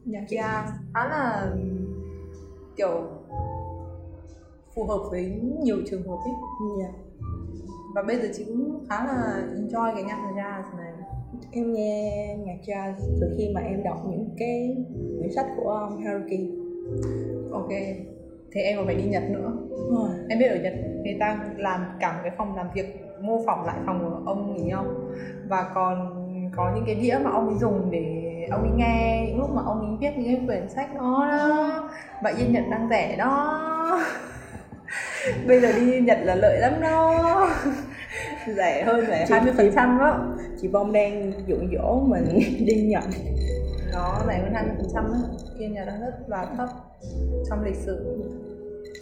Nhạc 0.04 0.24
jazz 0.28 0.64
khá 0.94 1.08
là 1.08 1.52
kiểu 2.76 3.17
phù 4.78 4.84
hợp 4.84 5.10
với 5.10 5.40
nhiều 5.62 5.76
trường 5.90 6.02
hợp 6.02 6.18
ấy 6.24 6.32
yeah. 6.80 6.94
và 7.94 8.02
bây 8.02 8.16
giờ 8.16 8.28
chị 8.34 8.44
cũng 8.44 8.84
khá 8.88 9.06
là 9.06 9.42
enjoy 9.56 9.94
cái 9.94 10.02
nhạc 10.02 10.18
jazz 10.36 10.76
này 10.78 10.92
em 11.52 11.72
nghe 11.72 12.36
nhạc 12.46 12.56
jazz 12.66 12.94
từ 13.20 13.34
khi 13.38 13.50
mà 13.54 13.60
em 13.60 13.82
đọc 13.82 13.98
những 14.10 14.28
cái 14.38 14.76
quyển 15.18 15.32
sách 15.32 15.46
của 15.56 15.70
ông 15.70 16.00
Haruki 16.00 16.40
ok 17.52 17.68
thế 18.52 18.60
em 18.60 18.76
còn 18.76 18.86
phải 18.86 18.94
đi 18.94 19.04
Nhật 19.04 19.22
nữa 19.30 19.52
ừ. 19.70 19.96
em 20.28 20.38
biết 20.38 20.46
ở 20.46 20.56
Nhật 20.56 20.72
người 21.04 21.16
ta 21.20 21.40
làm 21.56 21.84
cả 22.00 22.12
một 22.12 22.18
cái 22.22 22.32
phòng 22.38 22.56
làm 22.56 22.66
việc 22.74 23.00
mô 23.20 23.42
phỏng 23.46 23.66
lại 23.66 23.78
phòng 23.86 24.00
của 24.00 24.30
ông 24.30 24.56
nghỉ 24.56 24.70
không 24.74 25.12
và 25.48 25.70
còn 25.74 26.24
có 26.56 26.72
những 26.74 26.84
cái 26.86 26.94
đĩa 26.94 27.18
mà 27.24 27.30
ông 27.30 27.48
ấy 27.48 27.58
dùng 27.58 27.90
để 27.90 28.24
ông 28.50 28.62
ấy 28.62 28.70
nghe 28.76 29.26
những 29.26 29.38
lúc 29.38 29.50
mà 29.50 29.62
ông 29.64 29.80
ấy 29.80 29.96
viết 30.00 30.18
những 30.18 30.36
cái 30.36 30.46
quyển 30.46 30.68
sách 30.68 30.94
đó, 30.94 31.28
đó. 31.30 31.90
và 32.22 32.30
yên 32.30 32.52
Nhật 32.52 32.64
đang 32.70 32.88
rẻ 32.90 33.16
đó 33.16 33.58
bây 35.46 35.60
giờ 35.60 35.72
đi 35.72 36.00
Nhật 36.00 36.18
là 36.22 36.34
lợi 36.34 36.58
lắm 36.60 36.72
đó. 36.80 37.48
Rẻ 38.56 38.82
hơn 38.82 39.04
rẻ 39.08 39.26
hai 39.30 39.40
mươi 39.40 39.52
phần 39.56 39.70
trăm 39.74 39.98
đó. 39.98 40.36
Chị 40.60 40.68
bông 40.68 40.92
đang 40.92 41.32
dụ 41.46 41.56
dỗ 41.72 42.00
mình 42.06 42.24
đi 42.66 42.82
Nhật. 42.82 43.04
Nó 43.92 44.22
rẻ 44.28 44.38
hơn 44.38 44.52
hai 44.52 44.64
mươi 44.64 44.74
phần 44.78 44.90
trăm 44.94 45.04
đó 45.04 45.18
yên 45.58 45.72
Nhật 45.72 45.86
đang 45.86 46.00
rất 46.00 46.28
là 46.28 46.46
thấp 46.56 46.68
trong 47.50 47.64
lịch 47.64 47.76
sử. 47.76 48.24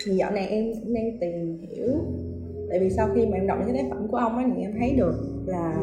Thì 0.05 0.17
dạo 0.17 0.31
này 0.31 0.47
em 0.47 0.73
cũng 0.83 0.95
đang 0.95 1.19
tìm 1.21 1.59
hiểu. 1.71 1.89
Tại 2.71 2.79
vì 2.81 2.91
sau 2.91 3.09
khi 3.15 3.27
mà 3.27 3.37
em 3.37 3.47
đọc 3.47 3.59
những 3.67 3.75
cái 3.75 3.83
tác 3.83 3.89
phẩm 3.91 4.09
của 4.09 4.17
ông 4.17 4.39
á 4.39 4.45
thì 4.57 4.63
em 4.63 4.75
thấy 4.79 4.93
được 4.97 5.15
là 5.47 5.75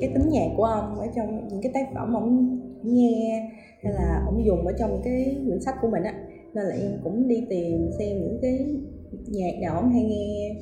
cái 0.00 0.10
tính 0.14 0.28
nhạc 0.30 0.48
của 0.56 0.64
ông 0.64 0.98
ở 0.98 1.06
trong 1.16 1.48
những 1.48 1.62
cái 1.62 1.72
tác 1.74 1.86
phẩm 1.94 2.14
ông 2.14 2.58
nghe 2.82 3.50
hay 3.82 3.92
là 3.92 4.22
ông 4.26 4.44
dùng 4.44 4.66
ở 4.66 4.72
trong 4.78 5.00
cái 5.04 5.36
quyển 5.46 5.60
sách 5.60 5.74
của 5.80 5.88
mình 5.88 6.02
á. 6.02 6.14
Nên 6.54 6.64
là 6.64 6.74
em 6.74 6.90
cũng 7.04 7.28
đi 7.28 7.46
tìm 7.50 7.88
xem 7.98 8.08
những 8.08 8.38
cái 8.42 8.66
nhạc 9.26 9.52
nào 9.62 9.74
ông 9.74 9.90
hay 9.90 10.02
nghe? 10.02 10.56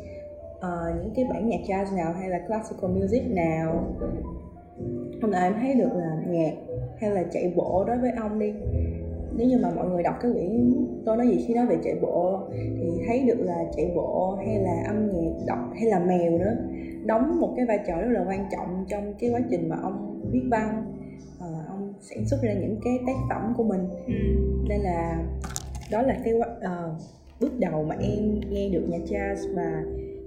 Uh, 0.56 1.02
những 1.02 1.12
cái 1.14 1.24
bản 1.30 1.48
nhạc 1.48 1.60
jazz 1.66 1.96
nào 1.96 2.12
hay 2.12 2.28
là 2.28 2.38
classical 2.46 2.90
music 2.90 3.30
nào? 3.30 3.94
Hôm 5.22 5.30
nay 5.30 5.42
em 5.42 5.54
thấy 5.60 5.74
được 5.74 5.92
là 5.94 6.22
nhạc 6.28 6.52
hay 7.00 7.10
là 7.10 7.24
chạy 7.32 7.52
bộ 7.56 7.84
đối 7.86 7.98
với 7.98 8.10
ông 8.10 8.38
đi. 8.38 8.52
Nếu 9.36 9.48
như 9.48 9.58
mà 9.58 9.70
mọi 9.76 9.88
người 9.88 10.02
đọc 10.02 10.14
cái 10.20 10.32
quyển 10.32 10.74
tôi 11.06 11.16
nói 11.16 11.28
gì 11.28 11.44
khi 11.46 11.54
nói 11.54 11.66
về 11.66 11.76
chạy 11.84 11.94
bộ 12.02 12.40
thì 12.50 13.04
thấy 13.06 13.20
được 13.20 13.40
là 13.40 13.64
chạy 13.76 13.92
bộ 13.94 14.38
hay 14.46 14.58
là 14.58 14.82
âm 14.86 15.12
nhạc 15.12 15.44
đọc 15.46 15.58
hay 15.74 15.84
là 15.86 15.98
mèo 15.98 16.38
nữa 16.38 16.56
đóng 17.04 17.40
một 17.40 17.52
cái 17.56 17.66
vai 17.66 17.78
trò 17.86 17.96
rất 17.96 18.08
là 18.10 18.24
quan 18.28 18.46
trọng 18.52 18.84
trong 18.88 19.14
cái 19.18 19.30
quá 19.30 19.40
trình 19.50 19.68
mà 19.68 19.76
ông 19.82 20.20
viết 20.32 20.42
văn. 20.50 20.92
Uh, 21.38 21.68
ông 21.68 21.92
sản 22.00 22.26
xuất 22.26 22.42
ra 22.42 22.52
những 22.52 22.76
cái 22.84 22.98
tác 23.06 23.16
phẩm 23.28 23.54
của 23.56 23.64
mình. 23.64 23.88
Ừ. 24.06 24.14
nên 24.68 24.80
là 24.80 25.24
đó 25.90 26.02
là 26.02 26.16
cái 26.24 26.34
uh, 26.34 26.44
bước 27.40 27.58
đầu 27.58 27.84
mà 27.84 27.96
em 28.00 28.40
nghe 28.50 28.68
được 28.68 28.82
nhạc 28.88 29.02
jazz 29.04 29.56
và 29.56 29.82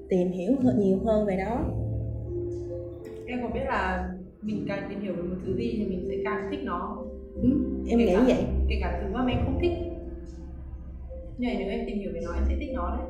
tìm 0.10 0.32
hiểu 0.32 0.52
hơn, 0.64 0.80
nhiều 0.80 0.98
hơn 1.06 1.26
về 1.26 1.36
nó. 1.36 1.58
Em 3.26 3.40
có 3.42 3.50
biết 3.54 3.66
là 3.66 4.10
mình 4.42 4.66
càng 4.68 4.88
tìm 4.90 5.02
hiểu 5.02 5.14
về 5.14 5.22
một 5.22 5.36
thứ 5.46 5.56
gì 5.58 5.76
thì 5.78 5.86
mình 5.86 6.06
sẽ 6.10 6.16
càng 6.24 6.48
thích 6.52 6.60
nó? 6.64 7.04
Ừ, 7.36 7.50
em 7.88 8.00
kể 8.00 8.06
nghĩ 8.06 8.14
cả, 8.14 8.24
vậy. 8.28 8.46
kể 8.70 8.76
cả 8.82 9.02
thứ 9.02 9.14
mà 9.14 9.26
em 9.32 9.40
không 9.46 9.60
thích. 9.62 9.72
Nhưng 11.38 11.60
nếu 11.60 11.70
em 11.70 11.86
tìm 11.88 12.00
hiểu 12.00 12.12
về 12.14 12.20
nó 12.24 12.34
em 12.34 12.44
sẽ 12.48 12.56
thích 12.60 12.70
nó 12.74 12.98
đấy. 12.98 13.08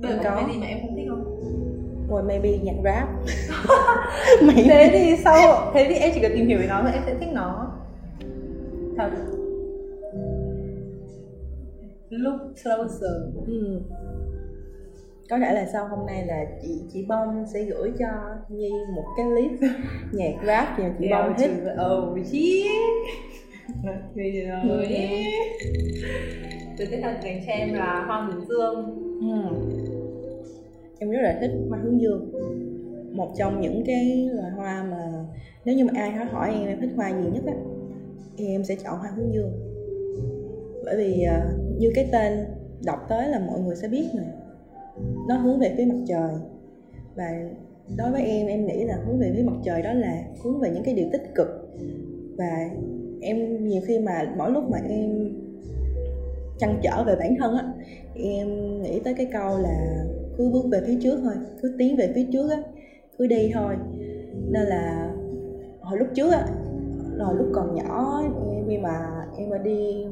Bây 0.00 0.12
có 0.24 0.36
cái 0.36 0.44
gì 0.52 0.60
mà 0.60 0.66
em 0.66 0.78
không 0.82 0.96
thích 0.96 1.06
không? 1.08 1.40
Rồi 2.10 2.22
maybe 2.22 2.58
nhạc 2.58 2.76
rap. 2.84 3.08
Thế 4.56 4.90
thì 4.92 5.22
sau 5.24 5.70
Thế 5.74 5.86
thì 5.88 5.94
em 5.94 6.10
chỉ 6.14 6.20
cần 6.20 6.32
tìm 6.34 6.46
hiểu 6.46 6.58
về 6.58 6.66
nó 6.66 6.80
thôi 6.82 6.90
em 6.94 7.02
sẽ 7.06 7.14
thích 7.20 7.28
nó. 7.32 7.72
Thật 8.96 9.10
Look 12.10 12.40
closer. 12.62 13.46
Ừ. 13.46 13.80
Có 15.30 15.38
thể 15.38 15.52
là 15.54 15.66
sau 15.72 15.88
hôm 15.88 16.06
nay 16.06 16.26
là 16.26 16.44
chị 16.62 16.82
chị 16.92 17.06
bông 17.08 17.44
sẽ 17.52 17.62
gửi 17.62 17.92
cho 17.98 18.06
nhi 18.48 18.70
một 18.96 19.04
cái 19.16 19.26
clip 19.26 19.70
nhạc 20.12 20.34
rap 20.46 20.78
và 20.78 20.90
chị 20.98 21.08
bông 21.10 21.34
thích. 21.38 21.50
oh 21.92 22.26
shit 22.26 22.66
vì 24.14 24.46
rồi 24.68 24.86
từ 26.78 26.84
cái 26.90 27.00
thần 27.00 27.14
dành 27.22 27.40
cho 27.46 27.52
em 27.52 27.74
là 27.74 28.04
hoa 28.06 28.22
hướng 28.22 28.46
dương. 28.48 28.84
Ừ. 29.20 29.56
em 30.98 31.10
rất 31.10 31.20
là 31.22 31.38
thích 31.40 31.50
hoa 31.68 31.78
hướng 31.78 32.00
dương. 32.00 32.32
Một 33.12 33.32
trong 33.38 33.60
những 33.60 33.82
cái 33.86 34.28
loài 34.32 34.50
hoa 34.50 34.86
mà 34.90 35.24
nếu 35.64 35.76
như 35.76 35.84
mà 35.84 35.92
ai 35.96 36.10
hỏi 36.10 36.26
hỏi 36.26 36.52
em 36.54 36.68
em 36.68 36.80
thích 36.80 36.90
hoa 36.96 37.10
gì 37.10 37.30
nhất 37.32 37.42
á 37.46 37.54
em 38.36 38.64
sẽ 38.64 38.76
chọn 38.84 38.98
hoa 38.98 39.10
hướng 39.16 39.34
dương. 39.34 39.52
Bởi 40.84 40.96
vì 40.96 41.26
uh, 41.26 41.69
như 41.80 41.90
cái 41.94 42.08
tên 42.12 42.46
đọc 42.84 43.06
tới 43.08 43.28
là 43.28 43.38
mọi 43.38 43.60
người 43.60 43.76
sẽ 43.76 43.88
biết 43.88 44.04
rồi 44.14 44.24
nó 45.28 45.36
hướng 45.36 45.58
về 45.58 45.74
phía 45.76 45.84
mặt 45.84 45.98
trời. 46.08 46.30
Và 47.14 47.50
đối 47.96 48.10
với 48.10 48.22
em 48.22 48.46
em 48.46 48.66
nghĩ 48.66 48.84
là 48.84 48.98
hướng 49.06 49.18
về 49.18 49.32
phía 49.36 49.42
mặt 49.42 49.56
trời 49.64 49.82
đó 49.82 49.92
là 49.92 50.22
hướng 50.42 50.60
về 50.60 50.70
những 50.70 50.82
cái 50.82 50.94
điều 50.94 51.06
tích 51.12 51.34
cực. 51.34 51.48
Và 52.36 52.70
em 53.20 53.68
nhiều 53.68 53.82
khi 53.86 53.98
mà 53.98 54.34
mỗi 54.38 54.50
lúc 54.50 54.64
mà 54.70 54.78
em 54.88 55.32
chăn 56.58 56.80
trở 56.82 57.04
về 57.06 57.16
bản 57.16 57.36
thân 57.38 57.54
á, 57.54 57.72
em 58.14 58.82
nghĩ 58.82 59.00
tới 59.00 59.14
cái 59.14 59.26
câu 59.32 59.58
là 59.58 60.04
cứ 60.38 60.50
bước 60.50 60.64
về 60.70 60.80
phía 60.86 60.98
trước 61.02 61.20
thôi, 61.22 61.34
cứ 61.62 61.74
tiến 61.78 61.96
về 61.96 62.12
phía 62.14 62.26
trước 62.32 62.50
á, 62.50 62.62
cứ 63.18 63.26
đi 63.26 63.50
thôi. 63.54 63.74
Nên 64.50 64.66
là 64.66 65.12
hồi 65.80 65.98
lúc 65.98 66.08
trước 66.14 66.32
á, 66.32 66.46
hồi 67.18 67.34
lúc 67.38 67.46
còn 67.52 67.74
nhỏ 67.74 68.22
khi 68.68 68.78
mà 68.78 69.24
em 69.36 69.50
mà 69.50 69.58
đi 69.58 70.06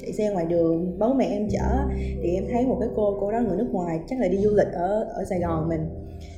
chạy 0.00 0.12
xe 0.12 0.30
ngoài 0.32 0.46
đường 0.46 0.98
bố 0.98 1.14
mẹ 1.14 1.24
em 1.24 1.48
chở. 1.50 1.78
Thì 2.22 2.34
em 2.34 2.44
thấy 2.52 2.66
một 2.66 2.76
cái 2.80 2.88
cô 2.96 3.16
cô 3.20 3.32
đó 3.32 3.40
người 3.40 3.56
nước 3.56 3.68
ngoài 3.72 4.00
chắc 4.08 4.20
là 4.20 4.28
đi 4.28 4.38
du 4.38 4.50
lịch 4.54 4.72
ở 4.72 5.06
ở 5.14 5.24
Sài 5.24 5.40
Gòn 5.40 5.68
mình. 5.68 5.88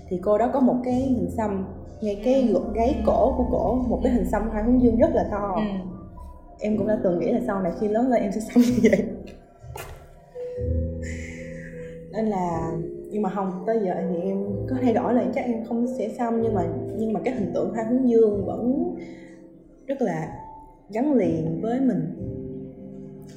Thì 0.08 0.18
cô 0.22 0.38
đó 0.38 0.50
có 0.52 0.60
một 0.60 0.76
cái 0.84 0.94
hình 0.94 1.30
xăm 1.30 1.66
ngay 2.00 2.20
cái 2.24 2.54
gáy 2.74 3.02
cổ 3.06 3.34
của 3.36 3.44
cổ 3.50 3.74
một 3.74 4.00
cái 4.04 4.12
hình 4.12 4.24
xăm 4.30 4.50
hai 4.52 4.62
hướng 4.62 4.82
dương 4.82 4.98
rất 4.98 5.14
là 5.14 5.24
to. 5.30 5.54
Ừ. 5.56 5.62
em 6.60 6.78
cũng 6.78 6.86
đã 6.86 6.98
từng 7.04 7.18
nghĩ 7.18 7.32
là 7.32 7.40
sau 7.46 7.62
này 7.62 7.72
khi 7.80 7.88
lớn 7.88 8.08
lên 8.08 8.22
em 8.22 8.32
sẽ 8.32 8.40
xăm 8.54 8.62
như 8.62 8.90
vậy. 8.90 9.02
Nên 12.12 12.26
là 12.26 12.72
nhưng 13.12 13.22
mà 13.22 13.30
không 13.30 13.62
tới 13.66 13.80
giờ 13.84 13.94
thì 14.10 14.20
em 14.22 14.44
có 14.70 14.76
thay 14.82 14.92
đổi 14.92 15.14
là 15.14 15.24
chắc 15.34 15.44
em 15.44 15.64
không 15.64 15.86
sẽ 15.98 16.08
xăm 16.08 16.42
nhưng 16.42 16.54
mà 16.54 16.62
nhưng 16.96 17.12
mà 17.12 17.20
cái 17.24 17.34
hình 17.34 17.52
tượng 17.54 17.74
hai 17.74 17.84
hướng 17.84 18.10
dương 18.10 18.44
vẫn 18.46 18.94
rất 19.86 20.02
là 20.02 20.28
gắn 20.90 21.14
liền 21.14 21.60
với 21.62 21.80
mình 21.80 22.21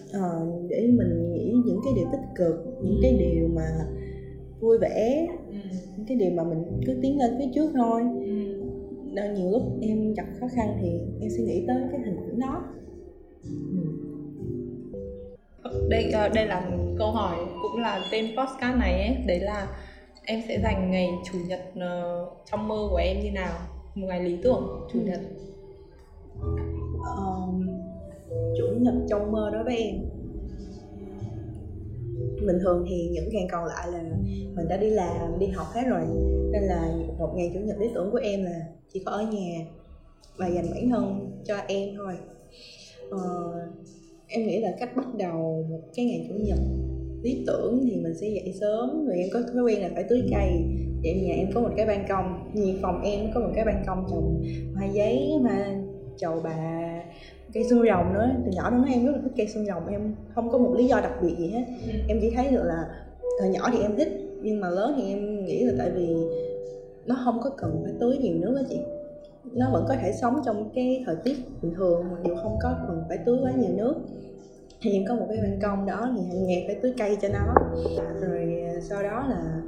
uh, 0.09 0.69
để 0.69 0.87
mình 0.87 1.33
nghĩ 1.33 1.53
những 1.65 1.79
cái 1.83 1.93
điều 1.95 2.05
tích 2.11 2.27
cực 2.35 2.55
những 2.83 2.99
cái 3.01 3.13
điều 3.13 3.47
mà 3.47 3.67
vui 4.59 4.77
vẻ 4.77 5.27
ừ. 5.49 5.55
những 5.97 6.05
cái 6.07 6.17
điều 6.17 6.31
mà 6.31 6.43
mình 6.43 6.81
cứ 6.85 6.93
tiến 7.01 7.19
lên 7.19 7.35
phía 7.39 7.51
trước 7.55 7.71
thôi. 7.75 8.01
Ừ. 8.25 8.63
Nên 9.13 9.33
nhiều 9.33 9.51
lúc 9.51 9.61
em 9.81 10.13
gặp 10.13 10.25
khó 10.39 10.47
khăn 10.47 10.77
thì 10.81 10.89
em 11.21 11.29
sẽ 11.29 11.43
nghĩ 11.43 11.65
tới 11.67 11.77
cái 11.91 12.01
hình 12.05 12.17
ảnh 12.17 12.39
đó. 12.39 12.63
Ừ. 15.63 15.87
đây 15.89 16.13
uh, 16.27 16.33
đây 16.33 16.47
là 16.47 16.71
câu 16.97 17.11
hỏi 17.11 17.37
cũng 17.61 17.81
là 17.81 17.99
tên 18.11 18.25
postcard 18.25 18.77
này 18.79 18.93
ấy. 18.93 19.17
Đấy 19.27 19.39
là 19.39 19.67
em 20.25 20.41
sẽ 20.47 20.59
dành 20.63 20.91
ngày 20.91 21.09
chủ 21.31 21.37
nhật 21.47 21.61
uh, 21.69 22.37
trong 22.51 22.67
mơ 22.67 22.87
của 22.89 22.97
em 22.97 23.19
như 23.23 23.31
nào? 23.31 23.53
Một 23.95 24.07
ngày 24.07 24.23
lý 24.23 24.37
tưởng 24.43 24.87
chủ 24.93 24.99
nhật. 25.01 25.19
Um, 27.17 27.64
chủ 28.57 28.63
nhật 28.79 28.93
trong 29.09 29.31
mơ 29.31 29.49
đối 29.53 29.63
với 29.63 29.77
em. 29.77 29.95
Bình 32.47 32.59
thường 32.63 32.85
thì 32.89 33.09
những 33.11 33.29
ngày 33.31 33.47
còn 33.51 33.65
lại 33.65 33.87
là 33.91 34.03
mình 34.55 34.67
đã 34.69 34.77
đi 34.77 34.89
làm 34.89 35.39
đi 35.39 35.47
học 35.47 35.67
hết 35.73 35.83
rồi. 35.87 36.01
Nên 36.51 36.63
là 36.63 36.91
một 37.17 37.33
ngày 37.35 37.51
chủ 37.53 37.59
nhật 37.59 37.77
lý 37.79 37.87
tưởng 37.93 38.11
của 38.11 38.19
em 38.23 38.43
là 38.43 38.61
chỉ 38.93 39.01
có 39.05 39.11
ở 39.11 39.21
nhà 39.21 39.65
và 40.37 40.47
dành 40.47 40.65
bản 40.71 40.89
thân 40.89 41.31
cho 41.43 41.55
em 41.67 41.89
thôi. 41.97 42.13
Ờ, 43.09 43.53
em 44.27 44.47
nghĩ 44.47 44.59
là 44.59 44.75
cách 44.79 44.95
bắt 44.95 45.07
đầu 45.17 45.65
một 45.69 45.81
cái 45.95 46.05
ngày 46.05 46.25
chủ 46.29 46.35
nhật 46.35 46.59
lý 47.21 47.43
tưởng 47.47 47.81
thì 47.89 47.95
mình 47.95 48.13
sẽ 48.21 48.27
dậy 48.27 48.53
sớm. 48.59 49.05
Rồi 49.07 49.17
em 49.17 49.27
có 49.33 49.41
thói 49.53 49.63
quen 49.63 49.81
là 49.81 49.89
phải 49.93 50.03
tưới 50.09 50.23
cây 50.31 50.49
vậy 51.05 51.21
nhà 51.21 51.33
em 51.33 51.51
có 51.53 51.61
một 51.61 51.69
cái 51.77 51.85
ban 51.85 52.05
công 52.09 52.51
như 52.53 52.77
phòng 52.81 53.01
em 53.01 53.31
có 53.33 53.39
một 53.39 53.49
cái 53.55 53.65
ban 53.65 53.83
công 53.87 54.05
trồng 54.09 54.43
hoa 54.75 54.87
giấy 54.93 55.31
hoa 55.41 55.75
chầu 56.17 56.41
bà 56.43 56.85
cây 57.55 57.63
xương 57.63 57.85
rồng 57.89 58.13
nữa. 58.13 58.29
Từ 58.45 58.51
nhỏ 58.51 58.69
đến 58.69 58.83
em 58.93 59.05
rất 59.05 59.11
là 59.11 59.19
thích 59.23 59.33
cây 59.37 59.47
xương 59.47 59.65
rồng 59.65 59.87
em 59.87 60.15
không 60.35 60.49
có 60.51 60.57
một 60.57 60.73
lý 60.77 60.85
do 60.85 60.99
đặc 60.99 61.13
biệt 61.21 61.35
gì 61.37 61.47
hết. 61.47 61.63
Ừ. 61.87 61.99
em 62.07 62.17
chỉ 62.21 62.31
thấy 62.35 62.51
được 62.51 62.63
là 62.63 62.85
thời 63.39 63.49
nhỏ 63.49 63.69
thì 63.71 63.79
em 63.79 63.95
thích 63.97 64.09
nhưng 64.41 64.59
mà 64.59 64.69
lớn 64.69 64.93
thì 64.97 65.09
em 65.09 65.45
nghĩ 65.45 65.63
là 65.63 65.73
tại 65.77 65.89
vì 65.95 66.15
nó 67.05 67.21
không 67.25 67.39
có 67.43 67.49
cần 67.57 67.81
phải 67.83 67.93
tưới 67.99 68.17
nhiều 68.17 68.35
nước 68.39 68.55
á 68.57 68.63
chị. 68.69 68.79
Nó 69.53 69.69
vẫn 69.73 69.85
có 69.87 69.95
thể 70.01 70.11
sống 70.21 70.41
trong 70.45 70.69
cái 70.75 71.03
thời 71.05 71.15
tiết 71.23 71.35
bình 71.61 71.73
thường 71.75 72.03
mà 72.11 72.17
dù 72.25 72.35
không 72.35 72.57
có 72.61 72.75
cần 72.87 73.03
phải 73.09 73.17
tưới 73.25 73.37
quá 73.41 73.51
nhiều 73.51 73.71
nước. 73.75 73.95
Thì 74.81 74.91
em 74.91 75.03
có 75.07 75.15
một 75.15 75.25
cái 75.29 75.37
ban 75.37 75.59
công 75.61 75.85
đó 75.85 76.13
thì 76.17 76.23
hàng 76.23 76.47
ngày 76.47 76.63
phải 76.67 76.75
tưới 76.81 76.93
cây 76.97 77.17
cho 77.21 77.27
nó. 77.27 77.53
Rồi 78.21 78.61
à, 78.65 78.79
sau 78.81 79.03
đó 79.03 79.25
là 79.29 79.61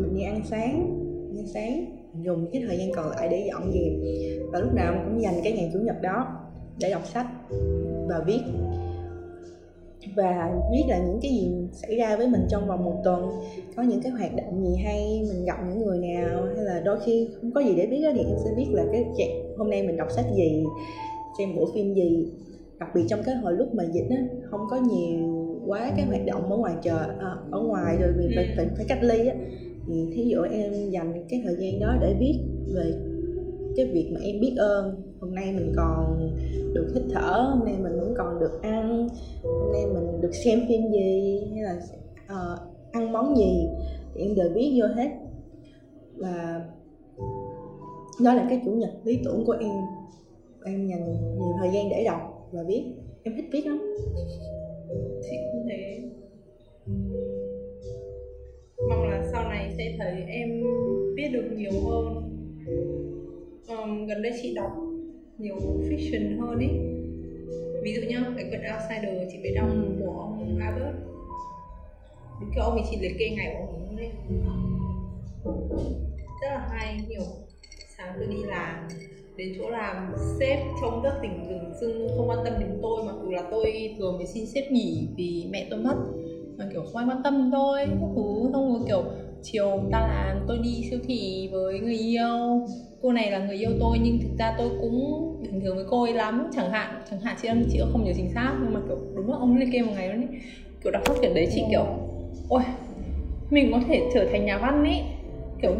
mình 0.00 0.14
đi 0.14 0.22
ăn 0.22 0.40
sáng 0.44 0.96
ăn 1.36 1.46
sáng 1.46 1.84
dùng 2.22 2.46
cái 2.52 2.62
thời 2.68 2.78
gian 2.78 2.92
còn 2.92 3.10
lại 3.10 3.28
để 3.30 3.48
dọn 3.52 3.72
dẹp. 3.72 3.92
Và 4.52 4.58
lúc 4.58 4.74
nào 4.74 5.02
cũng 5.04 5.22
dành 5.22 5.34
cái 5.44 5.52
ngày 5.52 5.70
chủ 5.72 5.78
nhật 5.78 6.02
đó 6.02 6.39
để 6.80 6.90
đọc 6.90 7.06
sách 7.06 7.26
và 8.08 8.22
viết. 8.26 8.40
Và 10.16 10.60
viết 10.72 10.82
là 10.88 10.98
những 10.98 11.18
cái 11.22 11.30
gì 11.30 11.50
xảy 11.72 11.96
ra 11.96 12.16
với 12.16 12.28
mình 12.28 12.46
trong 12.48 12.68
vòng 12.68 12.84
một 12.84 13.00
tuần. 13.04 13.30
Có 13.76 13.82
những 13.82 14.02
cái 14.02 14.12
hoạt 14.12 14.36
động 14.36 14.64
gì 14.64 14.82
hay 14.84 15.22
mình 15.28 15.44
gặp 15.44 15.56
những 15.68 15.84
người 15.84 15.98
nào 15.98 16.46
hay 16.54 16.64
là 16.64 16.80
đôi 16.80 16.98
khi 17.04 17.28
không 17.40 17.50
có 17.52 17.60
gì 17.60 17.74
để 17.76 17.86
viết 17.86 18.00
đó 18.04 18.10
thì 18.14 18.20
em 18.20 18.36
sẽ 18.44 18.50
viết 18.56 18.66
là 18.72 18.84
cái 18.92 19.04
chuyện 19.16 19.30
hôm 19.58 19.70
nay 19.70 19.82
mình 19.82 19.96
đọc 19.96 20.10
sách 20.10 20.24
gì 20.36 20.64
xem 21.38 21.56
bộ 21.56 21.68
phim 21.74 21.94
gì. 21.94 22.32
Đặc 22.78 22.88
biệt 22.94 23.04
trong 23.08 23.20
cái 23.26 23.34
hồi 23.34 23.52
lúc 23.52 23.74
mà 23.74 23.84
dịch 23.84 24.06
á 24.10 24.16
không 24.50 24.60
có 24.70 24.76
nhiều 24.76 25.18
quá 25.66 25.92
cái 25.96 26.06
hoạt 26.06 26.26
động 26.26 26.50
ở 26.50 26.56
ngoài 26.56 26.74
trời 26.82 27.06
à, 27.18 27.36
ở 27.50 27.60
ngoài 27.60 27.96
rồi 28.00 28.12
vì 28.16 28.28
phải, 28.36 28.48
phải 28.56 28.66
phải 28.76 28.84
cách 28.88 29.02
ly 29.02 29.26
á. 29.26 29.34
Thì 29.86 30.06
thí 30.14 30.24
dụ 30.24 30.42
em 30.42 30.90
dành 30.90 31.24
cái 31.28 31.42
thời 31.44 31.56
gian 31.58 31.80
đó 31.80 31.96
để 32.00 32.16
viết 32.20 32.38
về 32.74 32.92
cái 33.76 33.86
việc 33.86 34.10
mà 34.14 34.20
em 34.22 34.40
biết 34.40 34.54
ơn. 34.56 35.02
Hôm 35.20 35.34
nay 35.34 35.52
mình 35.52 35.72
còn 35.76 36.30
được 36.74 36.92
hít 36.94 37.02
thở 37.10 37.50
hôm 37.50 37.64
nay 37.64 37.74
mình 37.82 38.00
vẫn 38.00 38.14
còn 38.16 38.40
được 38.40 38.62
ăn 38.62 39.08
hôm 39.42 39.72
nay 39.72 39.86
mình 39.94 40.20
được 40.20 40.34
xem 40.44 40.60
phim 40.68 40.92
gì 40.92 41.40
hay 41.54 41.62
là 41.62 41.76
uh, 42.24 42.58
ăn 42.92 43.12
món 43.12 43.36
gì 43.36 43.66
thì 44.14 44.20
em 44.22 44.34
đều 44.34 44.48
biết 44.54 44.80
vô 44.80 44.86
hết. 44.86 45.10
Và 46.16 46.64
đó 48.24 48.34
là 48.34 48.46
cái 48.48 48.62
chủ 48.64 48.70
nhật 48.70 48.90
lý 49.04 49.18
tưởng 49.24 49.44
của 49.46 49.56
em. 49.60 49.80
Em 50.64 50.88
dành 50.88 51.36
nhiều 51.38 51.52
thời 51.60 51.70
gian 51.74 51.88
để 51.90 52.04
đọc 52.04 52.48
và 52.52 52.62
viết. 52.68 52.84
Em 53.22 53.34
thích 53.36 53.44
viết 53.52 53.66
lắm. 53.66 53.94
Chị 55.22 55.36
cũng 55.52 55.66
thế. 55.68 56.10
Mong 58.90 59.02
là 59.10 59.28
sau 59.32 59.48
này 59.48 59.74
sẽ 59.78 59.94
thấy 59.98 60.22
em 60.28 60.62
biết 61.16 61.28
được 61.32 61.44
nhiều 61.56 61.72
hơn 61.84 62.06
um, 63.82 64.06
gần 64.06 64.22
đây 64.22 64.32
chị 64.42 64.52
đọc 64.54 64.70
nhiều 65.38 65.56
fiction 65.56 66.40
hơn 66.40 66.58
ý. 66.58 66.68
Ví 67.82 67.94
dụ 67.94 68.02
nhá 68.08 68.24
cái 68.36 68.44
quyển 68.48 68.60
outsider 68.60 69.28
chị 69.32 69.38
biết 69.42 69.52
đọc 69.56 69.68
ừ. 69.68 69.96
của 69.98 70.10
ông 70.10 70.58
Albert. 70.60 70.96
Đúng 72.40 72.50
kiểu 72.54 72.64
ông 72.64 72.74
ấy 72.74 72.84
chỉ 72.90 72.96
liệt 73.00 73.12
kê 73.18 73.30
ngày 73.30 73.48
của 73.52 73.58
ông 73.58 73.96
ấy 73.96 74.10
rất 76.40 76.48
là 76.48 76.68
hay 76.70 77.00
nhiều 77.08 77.22
sáng 77.98 78.14
tôi 78.16 78.26
đi 78.26 78.42
làm 78.44 78.88
đến 79.36 79.54
chỗ 79.58 79.70
làm 79.70 80.12
sếp 80.38 80.58
trông 80.80 81.02
rất 81.02 81.12
tỉnh 81.22 81.46
dừng 81.48 81.74
dưng 81.80 82.08
không 82.16 82.28
quan 82.28 82.38
tâm 82.44 82.52
đến 82.60 82.78
tôi 82.82 83.02
mặc 83.02 83.14
dù 83.22 83.30
là 83.30 83.42
tôi 83.50 83.94
vừa 83.98 84.12
mới 84.12 84.26
xin 84.26 84.46
sếp 84.46 84.70
nghỉ 84.70 85.06
vì 85.16 85.46
mẹ 85.50 85.66
tôi 85.70 85.80
mất. 85.80 85.94
Mà 86.58 86.68
kiểu 86.72 86.82
không 86.82 86.96
ai 86.96 87.06
quan 87.06 87.22
tâm 87.24 87.38
đến 87.38 87.50
tôi 87.52 87.86
các 87.86 88.08
thứ. 88.16 88.50
Xong 88.52 88.72
rồi 88.72 88.80
kiểu 88.86 89.04
chiều 89.42 89.80
ta 89.92 90.06
làm 90.06 90.44
tôi 90.48 90.58
đi 90.58 90.86
siêu 90.90 90.98
thị 91.06 91.48
với 91.52 91.80
người 91.80 91.94
yêu 91.94 92.66
cô 93.02 93.12
này 93.12 93.30
là 93.30 93.38
người 93.38 93.56
yêu 93.56 93.70
tôi 93.80 93.98
nhưng 93.98 94.18
thực 94.22 94.38
ra 94.38 94.54
tôi 94.58 94.70
cũng 94.80 95.36
bình 95.42 95.60
thường 95.60 95.76
với 95.76 95.84
cô 95.90 96.02
ấy 96.02 96.14
lắm. 96.14 96.50
Chẳng 96.56 96.70
hạn 96.70 97.02
chẳng 97.10 97.20
hạn 97.20 97.36
chị 97.42 97.48
em 97.48 97.64
chị 97.70 97.80
không 97.92 98.04
nhớ 98.04 98.12
chính 98.16 98.34
xác 98.34 98.54
nhưng 98.62 98.74
mà 98.74 98.80
kiểu 98.88 98.98
đúng 99.14 99.30
là 99.30 99.36
ông 99.36 99.56
lên 99.56 99.72
kê 99.72 99.82
một 99.82 99.92
ngày 99.94 100.08
luôn 100.08 100.16
ấy 100.16 100.40
kiểu 100.82 100.92
đọc 100.92 101.02
phát 101.04 101.14
triển 101.22 101.34
đấy 101.34 101.48
chị 101.54 101.62
kiểu 101.70 101.84
ôi 102.48 102.62
mình 103.50 103.72
có 103.72 103.80
thể 103.88 104.02
trở 104.14 104.26
thành 104.32 104.44
nhà 104.44 104.58
văn 104.58 104.84
ấy 104.84 105.02
kiểu 105.62 105.74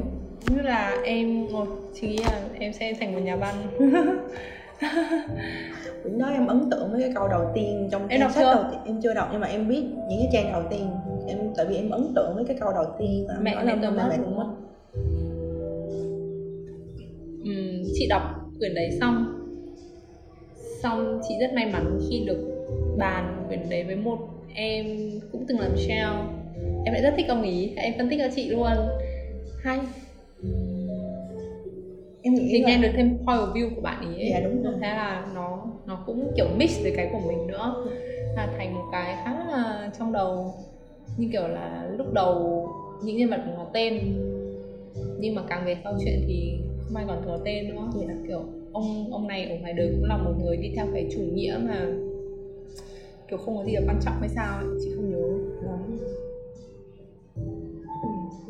như 0.47 0.63
là 0.63 0.97
em 1.05 1.47
ôi 1.53 1.67
chị 1.95 2.09
nghĩ 2.09 2.17
là 2.17 2.43
em 2.59 2.73
sẽ 2.73 2.95
thành 3.01 3.15
một 3.15 3.21
nhà 3.25 3.37
văn. 3.37 3.55
Lúc 6.05 6.19
đó 6.19 6.27
em 6.27 6.47
ấn 6.47 6.71
tượng 6.71 6.93
với 6.93 7.01
cái 7.01 7.13
câu 7.15 7.29
đầu 7.29 7.51
tiên 7.55 7.89
trong 7.93 8.09
em 8.09 8.21
đọc 8.21 8.31
sách 8.31 8.45
chưa? 8.45 8.55
đầu 8.55 8.65
tiên 8.71 8.81
em 8.85 9.01
chưa 9.03 9.15
đọc 9.15 9.29
nhưng 9.33 9.41
mà 9.41 9.47
em 9.47 9.69
biết 9.69 9.83
những 10.09 10.19
cái 10.21 10.29
trang 10.33 10.53
đầu 10.53 10.63
tiên. 10.71 10.91
Em 11.29 11.39
tại 11.57 11.67
vì 11.67 11.77
em 11.77 11.91
ấn 11.91 12.13
tượng 12.15 12.35
với 12.35 12.45
cái 12.45 12.57
câu 12.61 12.73
đầu 12.73 12.85
tiên 12.99 13.27
là 13.29 13.35
mẹ 13.41 13.57
mẹ 13.65 13.77
tôi 13.83 13.91
mất 13.91 14.07
mẹ 14.11 14.17
không? 14.17 14.37
ừ, 14.37 14.60
chị 18.01 18.07
đọc 18.07 18.23
quyển 18.59 18.75
đấy 18.75 18.91
xong. 19.01 19.27
Xong 20.83 21.21
chị 21.29 21.35
rất 21.41 21.53
may 21.55 21.67
mắn 21.67 21.99
khi 22.11 22.23
được 22.27 22.67
bàn 22.99 23.45
quyển 23.49 23.61
đấy 23.71 23.85
với 23.85 23.97
một 23.97 24.19
em 24.55 25.11
cũng 25.33 25.45
từng 25.49 25.59
làm 25.59 25.77
shell 25.77 26.11
em 26.85 26.95
lại 26.95 27.03
rất 27.03 27.15
thích 27.17 27.29
ông 27.29 27.43
ý 27.43 27.73
em 27.77 27.95
phân 27.99 28.09
tích 28.09 28.19
cho 28.19 28.29
chị 28.37 28.49
luôn. 28.49 28.73
Hay. 29.63 29.79
Em 32.23 32.35
nghĩ 32.35 32.49
thì 32.53 32.65
nghe 32.67 32.77
được 32.77 32.89
thêm 32.97 33.19
point 33.27 33.39
of 33.39 33.53
view 33.53 33.75
của 33.75 33.81
bạn 33.81 34.15
ý 34.17 34.23
ấy. 34.23 34.31
dạ 34.33 34.41
đúng 34.41 34.63
rồi. 34.63 34.73
Thế 34.81 34.89
là 34.89 35.27
nó 35.35 35.67
nó 35.87 36.03
cũng 36.07 36.33
kiểu 36.37 36.47
mix 36.57 36.83
với 36.83 36.93
cái 36.97 37.09
của 37.13 37.21
mình 37.27 37.47
nữa. 37.47 37.87
Là 38.37 38.49
thành 38.59 38.75
một 38.75 38.85
cái 38.93 39.17
khá 39.25 39.45
là 39.49 39.91
trong 39.99 40.13
đầu. 40.13 40.55
Như 41.17 41.29
kiểu 41.33 41.49
là 41.49 41.89
lúc 41.99 42.13
đầu 42.13 42.69
những 43.03 43.17
nhân 43.17 43.31
vật 43.31 43.41
có 43.57 43.67
tên. 43.73 43.99
Nhưng 45.19 45.35
mà 45.35 45.43
càng 45.49 45.67
về 45.67 45.77
sau 45.85 45.95
chuyện 46.05 46.25
thì 46.27 46.59
không 46.91 46.97
ai 46.97 47.07
còn 47.09 47.23
có 47.27 47.39
tên 47.45 47.69
nữa 47.69 47.91
yeah. 48.01 48.19
kiểu 48.29 48.41
ông 48.73 49.13
ông 49.13 49.29
này 49.29 49.49
ở 49.51 49.57
ngoài 49.61 49.73
đời 49.73 49.89
cũng 49.93 50.05
là 50.05 50.17
một 50.17 50.33
người 50.43 50.57
đi 50.57 50.73
theo 50.77 50.87
cái 50.95 51.09
chủ 51.13 51.21
nghĩa 51.21 51.59
mà 51.65 51.87
kiểu 53.29 53.39
không 53.39 53.57
có 53.57 53.65
gì 53.65 53.73
là 53.73 53.81
quan 53.87 54.01
trọng 54.05 54.15
hay 54.21 54.29
sao 54.29 54.59
ấy. 54.59 54.67
chị 54.85 54.91
không 54.97 55.11
nhớ 55.11 55.27
lắm 55.63 55.99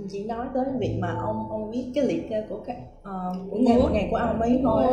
chỉ 0.08 0.24
nói 0.24 0.46
tới 0.54 0.64
việc 0.78 0.98
mà 1.00 1.16
ông 1.20 1.50
ông 1.50 1.70
viết 1.70 1.84
cái 1.94 2.04
liệt 2.04 2.28
kê 2.30 2.42
của 2.48 2.60
các 2.66 2.76
uh, 3.00 3.50
của 3.50 3.58
ngày 3.58 3.78
một 3.78 3.88
ngày 3.92 4.08
của 4.10 4.16
ông 4.16 4.40
ấy 4.40 4.60
thôi 4.62 4.84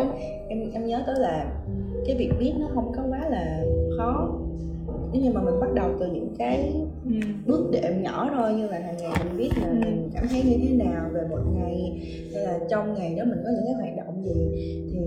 em 0.50 0.72
em 0.74 0.86
nhớ 0.86 1.04
tới 1.08 1.16
là 1.20 1.62
cái 2.06 2.16
việc 2.16 2.30
viết 2.40 2.54
nó 2.60 2.68
không 2.74 2.92
có 2.96 3.04
quá 3.10 3.30
là 3.30 3.64
khó 3.98 4.30
nếu 5.18 5.26
như 5.26 5.32
mà 5.32 5.42
mình 5.42 5.60
bắt 5.60 5.74
đầu 5.74 5.90
từ 6.00 6.06
những 6.08 6.36
cái 6.38 6.74
ừ. 7.06 7.12
bước 7.46 7.70
đệm 7.72 8.04
nhỏ 8.04 8.30
thôi 8.36 8.54
như 8.54 8.68
là 8.68 8.80
hàng 8.80 8.98
ngày 8.98 9.12
mình 9.24 9.38
biết 9.38 9.50
là 9.62 9.68
ừ. 9.68 9.76
mình 9.86 10.10
cảm 10.14 10.28
thấy 10.30 10.44
như 10.44 10.58
thế 10.68 10.86
nào 10.86 11.10
về 11.14 11.22
một 11.30 11.40
ngày 11.54 12.02
hay 12.34 12.44
là 12.44 12.60
trong 12.70 12.94
ngày 12.94 13.16
đó 13.16 13.24
mình 13.26 13.42
có 13.44 13.50
những 13.56 13.66
cái 13.66 13.74
hoạt 13.74 14.06
động 14.06 14.24
gì 14.26 14.52
thì 14.94 15.00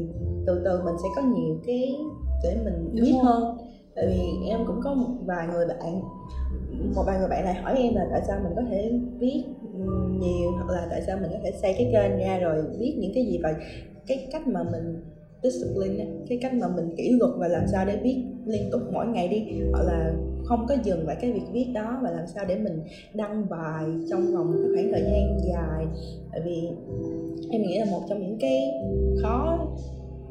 từ 0.47 0.63
từ 0.65 0.83
mình 0.85 0.95
sẽ 1.03 1.09
có 1.17 1.23
nhiều 1.23 1.57
cái 1.67 1.97
để 2.43 2.57
mình 2.65 2.91
Đúng 2.95 3.05
biết 3.05 3.13
rồi. 3.13 3.25
hơn 3.25 3.57
tại 3.95 4.07
vì 4.07 4.49
em 4.49 4.61
cũng 4.67 4.81
có 4.85 4.95
một 4.95 5.09
vài 5.27 5.47
người 5.47 5.67
bạn 5.67 6.01
một 6.95 7.03
vài 7.07 7.19
người 7.19 7.29
bạn 7.29 7.45
này 7.45 7.55
hỏi 7.55 7.75
em 7.77 7.95
là 7.95 8.07
tại 8.11 8.21
sao 8.27 8.41
mình 8.43 8.53
có 8.57 8.63
thể 8.71 8.93
viết 9.19 9.45
nhiều 10.21 10.53
hoặc 10.53 10.75
là 10.75 10.87
tại 10.91 11.03
sao 11.07 11.19
mình 11.23 11.31
có 11.33 11.39
thể 11.45 11.53
xây 11.63 11.75
cái 11.79 11.91
kênh 11.93 12.19
ra 12.19 12.39
rồi 12.39 12.65
viết 12.79 12.97
những 12.99 13.13
cái 13.15 13.25
gì 13.25 13.41
và 13.43 13.55
cái 14.07 14.29
cách 14.33 14.47
mà 14.47 14.63
mình 14.63 15.01
discipline 15.43 16.07
cái 16.29 16.39
cách 16.43 16.55
mà 16.55 16.69
mình 16.69 16.97
kỷ 16.97 17.11
luật 17.11 17.33
và 17.37 17.49
làm 17.49 17.63
sao 17.73 17.87
để 17.87 17.97
viết 18.03 18.25
liên 18.47 18.63
tục 18.73 18.81
mỗi 18.93 19.07
ngày 19.07 19.29
đi, 19.29 19.61
hoặc 19.73 19.83
là 19.83 20.13
không 20.45 20.67
có 20.69 20.77
dừng 20.85 21.07
lại 21.07 21.17
cái 21.21 21.33
việc 21.33 21.43
viết 21.53 21.67
đó 21.75 22.01
và 22.03 22.11
làm 22.11 22.27
sao 22.35 22.45
để 22.49 22.59
mình 22.59 22.81
đăng 23.15 23.49
bài 23.51 23.85
trong 24.11 24.35
vòng 24.35 24.53
cái 24.53 24.73
khoảng 24.75 24.93
thời 24.93 25.03
gian 25.03 25.39
dài. 25.49 25.87
Tại 26.33 26.41
vì 26.45 26.69
em 27.51 27.63
nghĩ 27.63 27.79
là 27.79 27.85
một 27.85 28.01
trong 28.09 28.21
những 28.21 28.39
cái 28.41 28.71
khó 29.23 29.69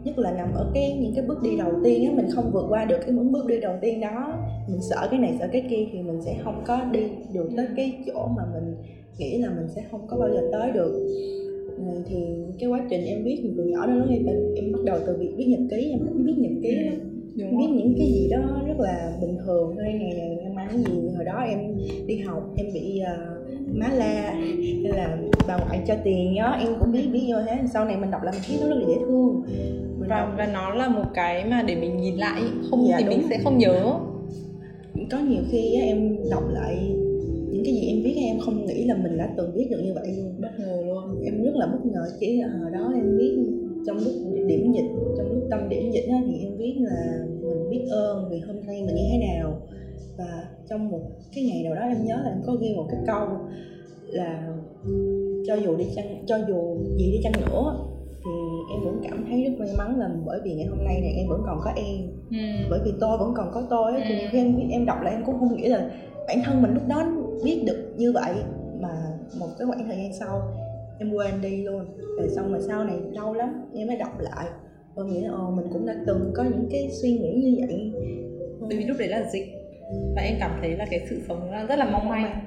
nhất 0.04 0.20
là 0.20 0.32
nằm 0.32 0.54
ở 0.54 0.72
cái, 0.74 0.98
những 1.02 1.14
cái 1.16 1.26
bước 1.26 1.38
đi 1.44 1.58
đầu 1.58 1.72
tiên 1.84 2.06
á, 2.06 2.12
mình 2.16 2.28
không 2.32 2.52
vượt 2.52 2.66
qua 2.70 2.86
được 2.86 2.98
cái 3.02 3.12
những 3.12 3.32
bước 3.32 3.46
đi 3.46 3.60
đầu 3.60 3.74
tiên 3.82 4.00
đó. 4.00 4.34
Mình 4.68 4.82
sợ 4.82 5.08
cái 5.12 5.20
này, 5.20 5.36
sợ 5.40 5.48
cái 5.52 5.64
kia 5.70 5.86
thì 5.92 6.02
mình 6.02 6.22
sẽ 6.22 6.38
không 6.44 6.64
có 6.68 6.84
đi 6.92 7.04
được 7.34 7.50
tới 7.58 7.68
cái 7.76 8.04
chỗ 8.08 8.28
mà 8.38 8.44
mình 8.54 8.76
nghĩ 9.18 9.38
là 9.38 9.50
mình 9.50 9.68
sẽ 9.76 9.84
không 9.92 10.08
có 10.08 10.18
bao 10.18 10.30
giờ 10.30 10.42
tới 10.52 10.72
được 10.72 11.10
thì 12.10 12.16
cái 12.60 12.70
quá 12.70 12.86
trình 12.90 13.06
em 13.06 13.24
viết 13.24 13.54
từ 13.58 13.64
nhỏ 13.64 13.88
đến 13.88 13.96
lớn 13.96 14.10
em 14.10 14.26
em 14.56 14.72
bắt 14.72 14.80
đầu 14.86 15.00
từ 15.08 15.18
việc 15.20 15.30
viết 15.38 15.46
nhật 15.46 15.60
ký 15.72 15.90
em 15.90 16.00
thích 16.00 16.14
viết 16.26 16.38
nhật 16.38 16.52
ký 16.64 16.70
ừ. 16.70 17.44
Đúng 17.44 17.58
viết 17.58 17.68
những 17.76 17.96
cái 17.98 18.08
gì 18.08 18.28
đó 18.32 18.64
rất 18.68 18.80
là 18.80 19.18
bình 19.22 19.38
thường 19.46 19.76
thôi 19.76 19.86
ngày 20.00 20.14
này 20.14 20.38
em 20.44 20.56
ăn 20.56 20.84
gì 20.84 21.10
hồi 21.16 21.26
đó 21.26 21.44
em 21.48 21.60
đi 22.08 22.18
học 22.18 22.54
em 22.56 22.68
bị 22.74 23.02
uh, 23.02 23.76
má 23.76 23.88
la 23.96 24.34
hay 24.84 24.92
là 24.96 25.18
bà 25.48 25.58
ngoại 25.58 25.82
cho 25.88 25.96
tiền 26.04 26.36
đó 26.36 26.52
em 26.52 26.74
cũng 26.80 26.92
biết 26.92 27.08
biết 27.14 27.22
như 27.28 27.36
thế 27.48 27.58
sau 27.74 27.86
này 27.86 27.98
mình 27.98 28.12
đọc 28.12 28.22
lại 28.24 28.34
mình 28.34 28.44
thấy 28.48 28.58
nó 28.62 28.76
rất 28.76 28.82
là 28.82 28.88
dễ 28.88 28.96
thương 29.08 29.42
mình 30.00 30.10
và, 30.10 30.20
đọc... 30.20 30.30
và 30.38 30.50
nó 30.54 30.74
là 30.74 30.90
một 30.90 31.06
cái 31.14 31.46
mà 31.46 31.64
để 31.68 31.76
mình 31.76 31.98
nhìn 31.98 32.16
lại 32.16 32.42
không 32.70 32.88
dạ, 32.90 32.96
thì 32.98 33.04
đúng. 33.04 33.18
mình 33.18 33.28
sẽ 33.30 33.38
không 33.44 33.58
nhớ 33.58 34.00
có 35.12 35.18
nhiều 35.20 35.42
khi 35.52 35.76
á, 35.76 35.86
em 35.86 36.16
đọc 36.32 36.44
lại 36.52 36.76
những 37.52 37.64
cái 37.66 37.74
gì 37.74 37.88
em 37.88 38.02
viết 38.04 38.09
em 38.40 38.46
không 38.46 38.66
nghĩ 38.66 38.86
là 38.86 38.96
mình 38.96 39.18
đã 39.18 39.34
từng 39.38 39.52
viết 39.56 39.68
được 39.70 39.82
như 39.84 39.94
vậy 39.94 40.08
luôn 40.18 40.42
bất 40.42 40.50
ngờ 40.60 40.84
luôn 40.88 41.22
em 41.26 41.44
rất 41.44 41.56
là 41.56 41.68
bất 41.68 41.86
ngờ 41.86 42.02
chỉ 42.20 42.42
là 42.42 42.48
hồi 42.62 42.72
đó 42.72 42.92
em 42.96 43.18
viết 43.18 43.38
trong 43.88 43.98
lúc 43.98 44.14
điểm 44.48 44.74
dịch 44.74 44.90
trong 45.18 45.32
lúc 45.32 45.44
tâm 45.50 45.70
điểm 45.70 45.92
dịch 45.92 46.06
á, 46.10 46.18
thì 46.28 46.34
em 46.44 46.58
viết 46.58 46.76
là 46.80 47.26
mình 47.42 47.70
biết 47.70 47.86
ơn 47.92 48.30
vì 48.32 48.40
hôm 48.40 48.56
nay 48.68 48.84
mình 48.86 48.96
như 48.96 49.04
thế 49.12 49.28
nào 49.28 49.62
và 50.18 50.44
trong 50.70 50.90
một 50.90 51.02
cái 51.36 51.44
ngày 51.44 51.64
nào 51.64 51.76
đó 51.76 51.82
em 51.82 52.06
nhớ 52.06 52.16
là 52.24 52.30
em 52.30 52.42
có 52.46 52.54
ghi 52.54 52.74
một 52.76 52.86
cái 52.92 53.00
câu 53.08 53.28
là 54.08 54.54
cho 55.48 55.56
dù 55.56 55.76
đi 55.76 55.86
chăng 55.96 56.24
cho 56.26 56.38
dù 56.48 56.78
gì 56.98 57.12
đi 57.12 57.20
chăng 57.24 57.34
nữa 57.46 57.86
thì 58.26 58.32
em 58.74 58.84
vẫn 58.84 59.02
cảm 59.04 59.26
thấy 59.30 59.44
rất 59.44 59.52
may 59.60 59.70
mắn 59.78 60.00
là 60.00 60.10
bởi 60.26 60.40
vì 60.44 60.54
ngày 60.54 60.66
hôm 60.66 60.86
nay 60.86 61.02
này 61.02 61.14
em 61.18 61.28
vẫn 61.30 61.42
còn 61.46 61.60
có 61.64 61.72
em 61.76 61.98
ừ. 62.32 62.68
bởi 62.70 62.80
vì 62.86 62.92
tôi 63.00 63.18
vẫn 63.18 63.34
còn 63.36 63.52
có 63.54 63.64
tôi 63.70 63.92
ấy. 63.92 64.02
thì 64.08 64.20
ừ. 64.20 64.28
khi 64.32 64.38
em 64.38 64.70
em 64.70 64.86
đọc 64.86 64.98
lại 65.04 65.14
em 65.14 65.24
cũng 65.26 65.40
không 65.40 65.56
nghĩ 65.56 65.68
là 65.68 65.92
bản 66.28 66.38
thân 66.46 66.62
mình 66.62 66.74
lúc 66.74 66.84
đó 66.88 67.06
biết 67.44 67.64
được 67.66 67.89
như 68.00 68.12
vậy 68.12 68.34
mà 68.80 68.90
một 69.40 69.48
cái 69.58 69.68
khoảng 69.68 69.88
thời 69.88 69.98
gian 69.98 70.14
sau 70.14 70.42
em 71.00 71.12
quên 71.12 71.42
đi 71.42 71.64
luôn. 71.64 71.86
Rồi 72.18 72.30
xong 72.30 72.52
mà 72.52 72.58
sau 72.68 72.84
này 72.84 72.98
lâu 73.12 73.34
lắm 73.34 73.66
em 73.76 73.88
mới 73.88 73.98
đọc 73.98 74.20
lại. 74.20 74.46
Và 74.96 75.04
nghĩ 75.04 75.22
là 75.22 75.30
ồ 75.32 75.52
mình 75.52 75.66
cũng 75.74 75.86
đã 75.86 75.96
từng 76.08 76.32
có 76.36 76.44
những 76.44 76.68
cái 76.72 76.90
suy 76.92 77.12
nghĩ 77.12 77.34
như 77.34 77.66
vậy. 77.68 77.92
Bởi 78.60 78.78
vì 78.78 78.86
lúc 78.86 78.98
đấy 79.00 79.08
là 79.08 79.30
dịch 79.32 79.48
và 80.16 80.22
em 80.22 80.38
cảm 80.40 80.58
thấy 80.62 80.78
là 80.78 80.86
cái 80.90 81.06
sự 81.10 81.22
sống 81.28 81.52
nó 81.52 81.66
rất 81.66 81.80
là 81.80 81.90
mong 81.92 82.10
manh. 82.10 82.46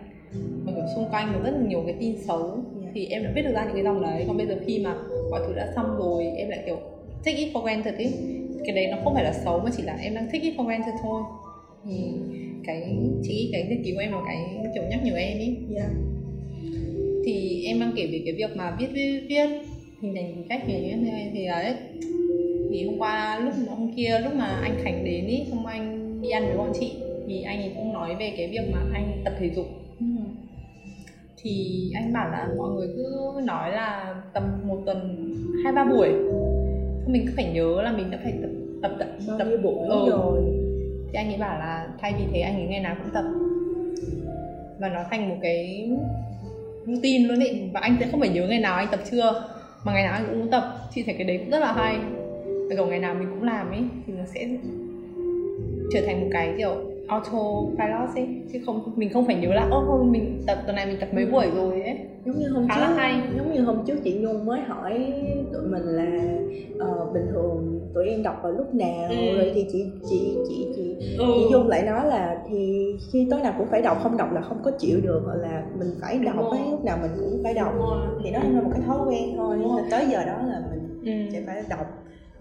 Và 0.64 0.72
kiểu 0.76 0.84
xung 0.94 1.08
quanh 1.10 1.32
có 1.34 1.40
rất 1.44 1.50
là 1.50 1.66
nhiều 1.66 1.82
cái 1.86 1.96
tin 2.00 2.16
xấu 2.26 2.46
yeah. 2.46 2.84
Dạ. 2.84 2.90
thì 2.94 3.06
em 3.06 3.24
đã 3.24 3.30
viết 3.34 3.42
được 3.42 3.52
ra 3.54 3.64
những 3.64 3.74
cái 3.74 3.84
dòng 3.84 4.02
đấy. 4.02 4.24
Còn 4.26 4.36
bây 4.36 4.46
giờ 4.46 4.56
khi 4.66 4.78
mà 4.84 4.94
mọi 5.30 5.40
thứ 5.46 5.54
đã 5.54 5.72
xong 5.76 5.96
rồi 5.98 6.24
em 6.26 6.48
lại 6.48 6.62
kiểu 6.66 6.76
take 7.24 7.36
it 7.36 7.54
for 7.54 7.62
granted 7.62 7.94
ấy 7.94 8.12
cái 8.64 8.74
đấy 8.74 8.88
nó 8.90 8.96
không 9.04 9.14
phải 9.14 9.24
là 9.24 9.32
xấu 9.32 9.58
mà 9.58 9.70
chỉ 9.76 9.82
là 9.82 9.96
em 10.02 10.14
đang 10.14 10.26
take 10.26 10.40
it 10.40 10.54
for 10.56 10.64
granted 10.64 10.94
thôi. 11.02 11.22
Thì 11.84 12.12
cái 12.64 12.96
chỉ 13.22 13.48
cái 13.52 13.66
nhật 13.68 13.78
ký 13.84 13.92
của 13.94 14.00
em 14.00 14.12
là 14.12 14.22
cái 14.26 14.38
kiểu 14.74 14.82
nhắc 14.90 15.00
nhở 15.04 15.14
em 15.14 15.38
ấy 15.38 15.56
yeah. 15.76 15.90
thì 17.24 17.64
em 17.64 17.80
đang 17.80 17.92
kể 17.96 18.06
về 18.06 18.22
cái 18.24 18.34
việc 18.34 18.56
mà 18.56 18.76
viết 18.78 18.86
viết 18.92 19.20
viết 19.28 19.46
hình 20.00 20.14
thành 20.14 20.44
cách 20.48 20.68
như 20.68 20.74
thế 21.04 21.30
thì 21.34 21.46
đấy 21.46 21.74
thì 22.70 22.84
hôm 22.84 22.98
qua 22.98 23.40
lúc 23.44 23.54
hôm 23.68 23.92
kia 23.96 24.18
lúc 24.24 24.34
mà 24.34 24.60
anh 24.62 24.78
Khánh 24.82 25.04
đến 25.04 25.26
ý 25.26 25.44
xong 25.50 25.66
anh 25.66 26.18
đi 26.22 26.30
ăn 26.30 26.46
với 26.46 26.56
bọn 26.56 26.72
chị 26.80 26.92
thì 27.26 27.42
anh 27.42 27.60
ấy 27.60 27.72
cũng 27.76 27.92
nói 27.92 28.16
về 28.18 28.32
cái 28.36 28.48
việc 28.48 28.70
mà 28.72 28.78
anh 28.92 29.22
tập 29.24 29.34
thể 29.40 29.50
dục 29.56 29.66
ừ. 30.00 30.06
thì 31.36 31.80
anh 31.94 32.12
bảo 32.12 32.30
là 32.30 32.48
mọi 32.58 32.70
người 32.70 32.88
cứ 32.96 33.40
nói 33.44 33.72
là 33.72 34.14
tầm 34.34 34.44
một 34.66 34.82
tuần 34.86 35.28
hai 35.64 35.72
ba 35.72 35.84
buổi 35.84 36.08
mình 37.06 37.26
cứ 37.26 37.32
phải 37.36 37.52
nhớ 37.54 37.82
là 37.82 37.92
mình 37.92 38.10
đã 38.10 38.18
phải 38.22 38.32
tập 38.42 38.50
tập 38.82 38.96
tập 38.98 39.08
tập, 39.26 39.36
tập 39.38 39.48
buổi 39.62 39.88
ừ. 39.88 40.10
rồi 40.10 40.61
thì 41.12 41.16
anh 41.16 41.28
ấy 41.28 41.38
bảo 41.38 41.58
là 41.58 41.88
thay 42.00 42.14
vì 42.18 42.24
thế 42.32 42.40
anh 42.40 42.54
ấy 42.54 42.66
ngày 42.66 42.80
nào 42.80 42.96
cũng 43.02 43.10
tập. 43.14 43.24
Và 44.78 44.88
nó 44.88 45.04
thành 45.10 45.28
một 45.28 45.36
cái 45.42 45.90
routine 46.86 47.28
luôn 47.28 47.40
ý 47.40 47.62
và 47.72 47.80
anh 47.80 47.96
sẽ 48.00 48.08
không 48.10 48.20
phải 48.20 48.28
nhớ 48.28 48.46
ngày 48.46 48.60
nào 48.60 48.76
anh 48.76 48.88
tập 48.90 49.00
chưa, 49.10 49.44
mà 49.84 49.92
ngày 49.92 50.02
nào 50.02 50.12
anh 50.12 50.26
cũng 50.30 50.50
tập. 50.50 50.64
Chị 50.94 51.02
thấy 51.02 51.14
cái 51.14 51.24
đấy 51.26 51.38
cũng 51.38 51.50
rất 51.50 51.58
là 51.58 51.72
hay. 51.72 51.98
Và 52.68 52.74
kiểu 52.74 52.86
ngày 52.86 52.98
nào 52.98 53.14
mình 53.14 53.28
cũng 53.30 53.42
làm 53.42 53.70
ấy, 53.70 53.82
thì 54.06 54.12
nó 54.12 54.24
sẽ 54.34 54.48
trở 55.92 56.00
thành 56.06 56.20
một 56.20 56.28
cái 56.32 56.54
kiểu 56.58 56.74
auto 57.12 57.40
pilot 57.78 58.16
ấy 58.16 58.28
chứ 58.52 58.58
không 58.66 58.92
mình 58.96 59.12
không 59.12 59.26
phải 59.26 59.36
nhớ 59.36 59.48
là 59.54 59.68
ô 59.70 60.02
mình 60.02 60.42
tập 60.46 60.58
tuần 60.66 60.76
này 60.76 60.86
mình 60.86 60.96
tập 61.00 61.08
mấy 61.12 61.26
buổi 61.26 61.46
rồi 61.54 61.82
ấy. 61.82 61.98
Giống 62.24 62.38
như 62.38 62.48
hôm 62.48 62.68
khá 62.68 62.74
trước 62.74 62.80
là 62.80 62.94
hay. 62.96 63.22
giống 63.36 63.52
như 63.52 63.62
hôm 63.62 63.84
trước 63.86 63.96
chị 64.04 64.18
nhung 64.18 64.46
mới 64.46 64.60
hỏi 64.60 65.12
tụi 65.52 65.62
mình 65.62 65.82
là 65.82 66.38
uh, 66.74 67.12
bình 67.14 67.26
thường 67.32 67.80
tụi 67.94 68.08
em 68.08 68.22
đọc 68.22 68.40
vào 68.42 68.52
lúc 68.52 68.74
nào 68.74 69.08
ừ. 69.10 69.36
rồi 69.36 69.52
thì 69.54 69.66
chị 69.72 69.84
chị 70.10 70.36
chị 70.48 70.66
chị 70.76 70.96
ừ. 71.18 71.24
chị 71.34 71.46
dung 71.50 71.68
lại 71.68 71.82
nói 71.82 72.06
là 72.06 72.38
thì 72.48 72.92
khi 73.12 73.26
tối 73.30 73.40
nào 73.40 73.54
cũng 73.58 73.66
phải 73.70 73.82
đọc 73.82 73.98
không 74.02 74.16
đọc 74.16 74.32
là 74.32 74.40
không 74.40 74.58
có 74.64 74.70
chịu 74.78 75.00
được 75.02 75.22
hoặc 75.24 75.34
là 75.34 75.64
mình 75.78 75.88
phải 76.00 76.18
đọc 76.18 76.50
ấy 76.50 76.60
lúc 76.70 76.84
nào 76.84 76.98
mình 77.02 77.10
cũng 77.20 77.40
phải 77.42 77.54
đọc. 77.54 77.72
Thì 78.24 78.30
nó 78.30 78.38
là 78.38 78.60
một 78.60 78.70
cái 78.72 78.82
thói 78.86 78.98
quen 79.08 79.36
thôi. 79.36 79.58
Tới 79.90 80.06
giờ 80.10 80.24
đó 80.24 80.38
là 80.46 80.62
mình 80.70 81.00
ừ. 81.04 81.30
sẽ 81.32 81.42
phải 81.46 81.62
đọc 81.68 81.86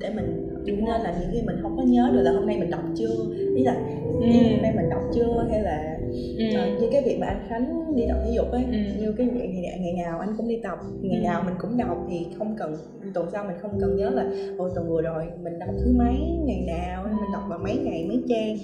để 0.02 0.10
mình 0.16 0.48
đúng 0.68 0.86
nên 0.86 1.02
là 1.02 1.16
những 1.20 1.30
khi 1.32 1.42
mình 1.42 1.56
không 1.62 1.78
có 1.78 1.84
nhớ 1.84 2.10
được 2.14 2.22
là 2.22 2.32
hôm 2.32 2.46
nay 2.46 2.58
mình 2.60 2.70
đọc 2.70 2.82
chưa 2.96 3.16
ý 3.56 3.64
là 3.64 3.74
ừ. 4.22 4.28
hôm 4.52 4.62
nay 4.62 4.74
mình 4.76 4.90
đọc 4.90 5.02
chưa 5.14 5.48
hay 5.50 5.62
là 5.62 5.98
ừ. 6.38 6.46
uh, 6.46 6.82
như 6.82 6.90
cái 6.92 7.02
việc 7.06 7.18
mà 7.20 7.28
anh 7.28 7.46
khánh 7.50 7.96
đi 7.96 8.04
tập 8.08 8.18
thể 8.26 8.32
dục 8.36 8.52
ấy 8.52 8.64
ừ. 8.72 8.78
như 9.00 9.14
cái 9.18 9.30
việc 9.30 9.50
ngày, 9.54 9.80
ngày 9.80 9.94
nào 10.06 10.20
anh 10.20 10.34
cũng 10.38 10.48
đi 10.48 10.60
tập 10.64 10.80
ngày 11.02 11.22
ừ. 11.22 11.24
nào 11.24 11.44
mình 11.46 11.56
cũng 11.60 11.78
đọc 11.78 11.98
thì 12.10 12.28
không 12.38 12.56
cần 12.58 12.76
tuần 13.14 13.28
sau 13.32 13.44
mình 13.44 13.56
không 13.62 13.80
cần 13.82 13.96
nhớ 13.96 14.10
là 14.10 14.32
ôi 14.58 14.72
tuần 14.76 14.90
vừa 14.90 15.02
rồi 15.02 15.26
mình 15.42 15.60
đọc 15.60 15.70
thứ 15.80 15.94
mấy 15.98 16.16
ngày 16.46 16.64
nào 16.68 17.04
mình 17.04 17.32
đọc 17.34 17.44
vào 17.50 17.60
mấy 17.60 17.78
ngày 17.78 18.06
mấy 18.08 18.24
trang 18.30 18.58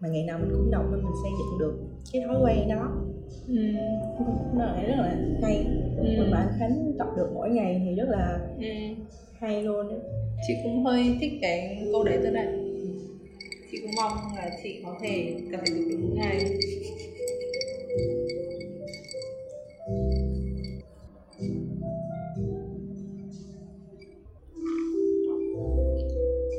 mà 0.00 0.08
ngày 0.08 0.24
nào 0.26 0.38
mình 0.38 0.50
cũng 0.52 0.70
đọc 0.70 0.84
nên 0.90 1.02
mình 1.02 1.12
xây 1.22 1.32
dựng 1.38 1.58
được 1.58 1.74
cái 2.12 2.22
thói 2.26 2.36
quen 2.44 2.68
đó 2.68 2.92
ừ. 3.48 3.54
nó 4.58 4.66
rất 4.88 4.96
là 4.96 5.16
hay 5.42 5.66
ừ. 5.96 6.28
mà 6.30 6.38
anh 6.38 6.52
khánh 6.58 6.92
tập 6.98 7.06
được 7.16 7.30
mỗi 7.34 7.50
ngày 7.50 7.82
thì 7.84 7.94
rất 7.94 8.08
là 8.08 8.38
ừ 8.58 8.66
hay 9.40 9.62
luôn 9.62 9.88
ấy. 9.88 10.00
chị 10.46 10.54
cũng 10.62 10.84
hơi 10.84 11.16
thích 11.20 11.32
cái 11.42 11.86
câu 11.92 12.04
đấy 12.04 12.18
rất 12.22 12.30
này. 12.30 12.46
chị 13.72 13.78
cũng 13.82 13.90
mong 13.96 14.36
là 14.36 14.50
chị 14.62 14.80
có 14.84 14.98
thể 15.02 15.36
tập 15.52 15.60
thể 15.66 15.74
dục 15.74 15.84
được 15.90 15.98
mỗi 16.00 16.16
ngày 16.16 16.38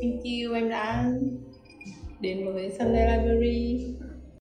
thank 0.01 0.23
you, 0.23 0.53
em 0.53 0.69
đã 0.69 1.11
đến 2.21 2.53
với 2.53 2.71
Sunday 2.79 3.17
Library 3.17 3.95